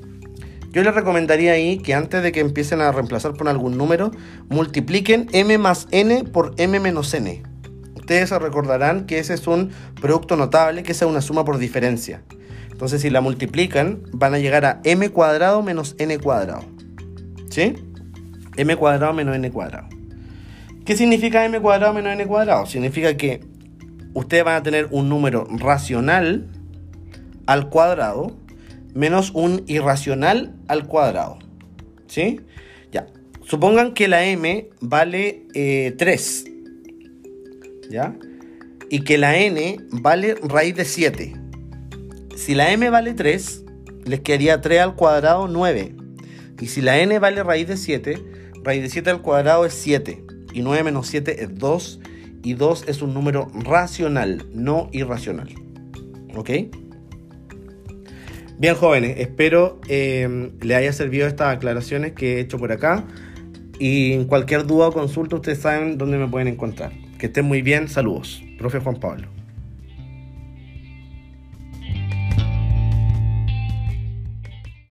Yo 0.73 0.83
les 0.83 0.95
recomendaría 0.95 1.53
ahí 1.53 1.79
que 1.79 1.95
antes 1.95 2.23
de 2.23 2.33
que 2.33 2.41
empiecen 2.41 2.81
a 2.81 2.91
reemplazar 2.91 3.35
por 3.35 3.49
algún 3.49 3.77
número, 3.77 4.11
multipliquen 4.49 5.29
m 5.33 5.59
más 5.59 5.89
n 5.91 6.25
por 6.25 6.55
m 6.57 6.81
menos 6.81 7.13
n. 7.13 7.43
Ustedes 7.95 8.31
se 8.31 8.39
recordarán 8.39 9.05
que 9.07 9.19
ese 9.19 9.35
es 9.35 9.47
un 9.47 9.71
producto 10.01 10.37
notable, 10.37 10.83
que 10.83 10.93
es 10.93 11.03
una 11.03 11.21
suma 11.21 11.45
por 11.45 11.59
diferencia. 11.59 12.23
Entonces 12.71 13.03
si 13.03 13.11
la 13.11 13.21
multiplican, 13.21 14.03
van 14.13 14.35
a 14.35 14.39
llegar 14.39 14.65
a 14.65 14.81
m 14.85 15.09
cuadrado 15.11 15.63
menos 15.63 15.97
n 15.99 16.19
cuadrado. 16.19 16.65
¿Sí? 17.51 17.75
m 18.57 18.77
cuadrado 18.77 19.13
menos 19.13 19.37
n 19.37 19.51
cuadrado. 19.51 19.88
¿Qué 20.89 20.97
significa 20.97 21.45
m 21.45 21.61
cuadrado 21.61 21.93
menos 21.93 22.15
n 22.15 22.27
cuadrado? 22.27 22.65
Significa 22.65 23.15
que 23.15 23.43
ustedes 24.15 24.43
van 24.43 24.57
a 24.57 24.63
tener 24.63 24.89
un 24.91 25.11
número 25.11 25.47
racional 25.51 26.49
al 27.45 27.69
cuadrado 27.69 28.39
menos 28.95 29.33
un 29.35 29.65
irracional 29.67 30.55
al 30.67 30.87
cuadrado. 30.87 31.41
¿Sí? 32.07 32.41
Ya. 32.91 33.07
Supongan 33.45 33.93
que 33.93 34.09
la 34.09 34.25
m 34.25 34.71
vale 34.81 35.45
3. 35.53 36.45
Eh, 36.47 36.53
¿Ya? 37.91 38.17
Y 38.89 39.01
que 39.01 39.19
la 39.19 39.37
n 39.37 39.77
vale 39.91 40.37
raíz 40.37 40.75
de 40.75 40.87
7. 40.87 41.35
Si 42.35 42.55
la 42.55 42.73
m 42.73 42.89
vale 42.89 43.13
3, 43.13 43.65
les 44.07 44.21
quedaría 44.21 44.63
3 44.63 44.81
al 44.81 44.97
cuadrado 44.97 45.49
9. 45.49 45.95
Y 46.59 46.67
si 46.69 46.81
la 46.81 46.99
n 46.99 47.19
vale 47.19 47.43
raíz 47.43 47.69
de 47.69 47.77
7, 47.77 48.25
raíz 48.65 48.81
de 48.81 48.89
7 48.89 49.11
al 49.11 49.21
cuadrado 49.21 49.67
es 49.67 49.75
7. 49.75 50.28
Y 50.53 50.63
9 50.63 50.83
menos 50.85 51.07
7 51.09 51.43
es 51.43 51.59
2. 51.59 52.01
Y 52.43 52.55
2 52.55 52.85
es 52.89 53.03
un 53.03 53.15
número 53.15 53.51
racional, 53.55 54.47
no 54.53 54.89
irracional. 54.93 55.49
¿Ok? 56.35 56.51
Bien 58.59 58.75
jóvenes, 58.75 59.19
espero 59.19 59.81
eh, 59.89 60.51
le 60.61 60.75
haya 60.75 60.93
servido 60.93 61.29
estas 61.29 61.57
aclaraciones 61.57 62.13
que 62.13 62.37
he 62.37 62.41
hecho 62.41 62.59
por 62.59 62.73
acá. 62.73 63.05
Y 63.79 64.13
en 64.13 64.25
cualquier 64.25 64.67
duda 64.67 64.89
o 64.89 64.93
consulta 64.93 65.37
ustedes 65.37 65.61
saben 65.61 65.99
dónde 65.99 66.19
me 66.19 66.27
pueden 66.27 66.49
encontrar. 66.49 66.93
Que 67.19 67.27
estén 67.27 67.45
muy 67.45 67.63
bien, 67.63 67.89
saludos. 67.89 68.43
Profe 68.59 68.81
Juan 68.81 68.99
Pablo. 68.99 69.38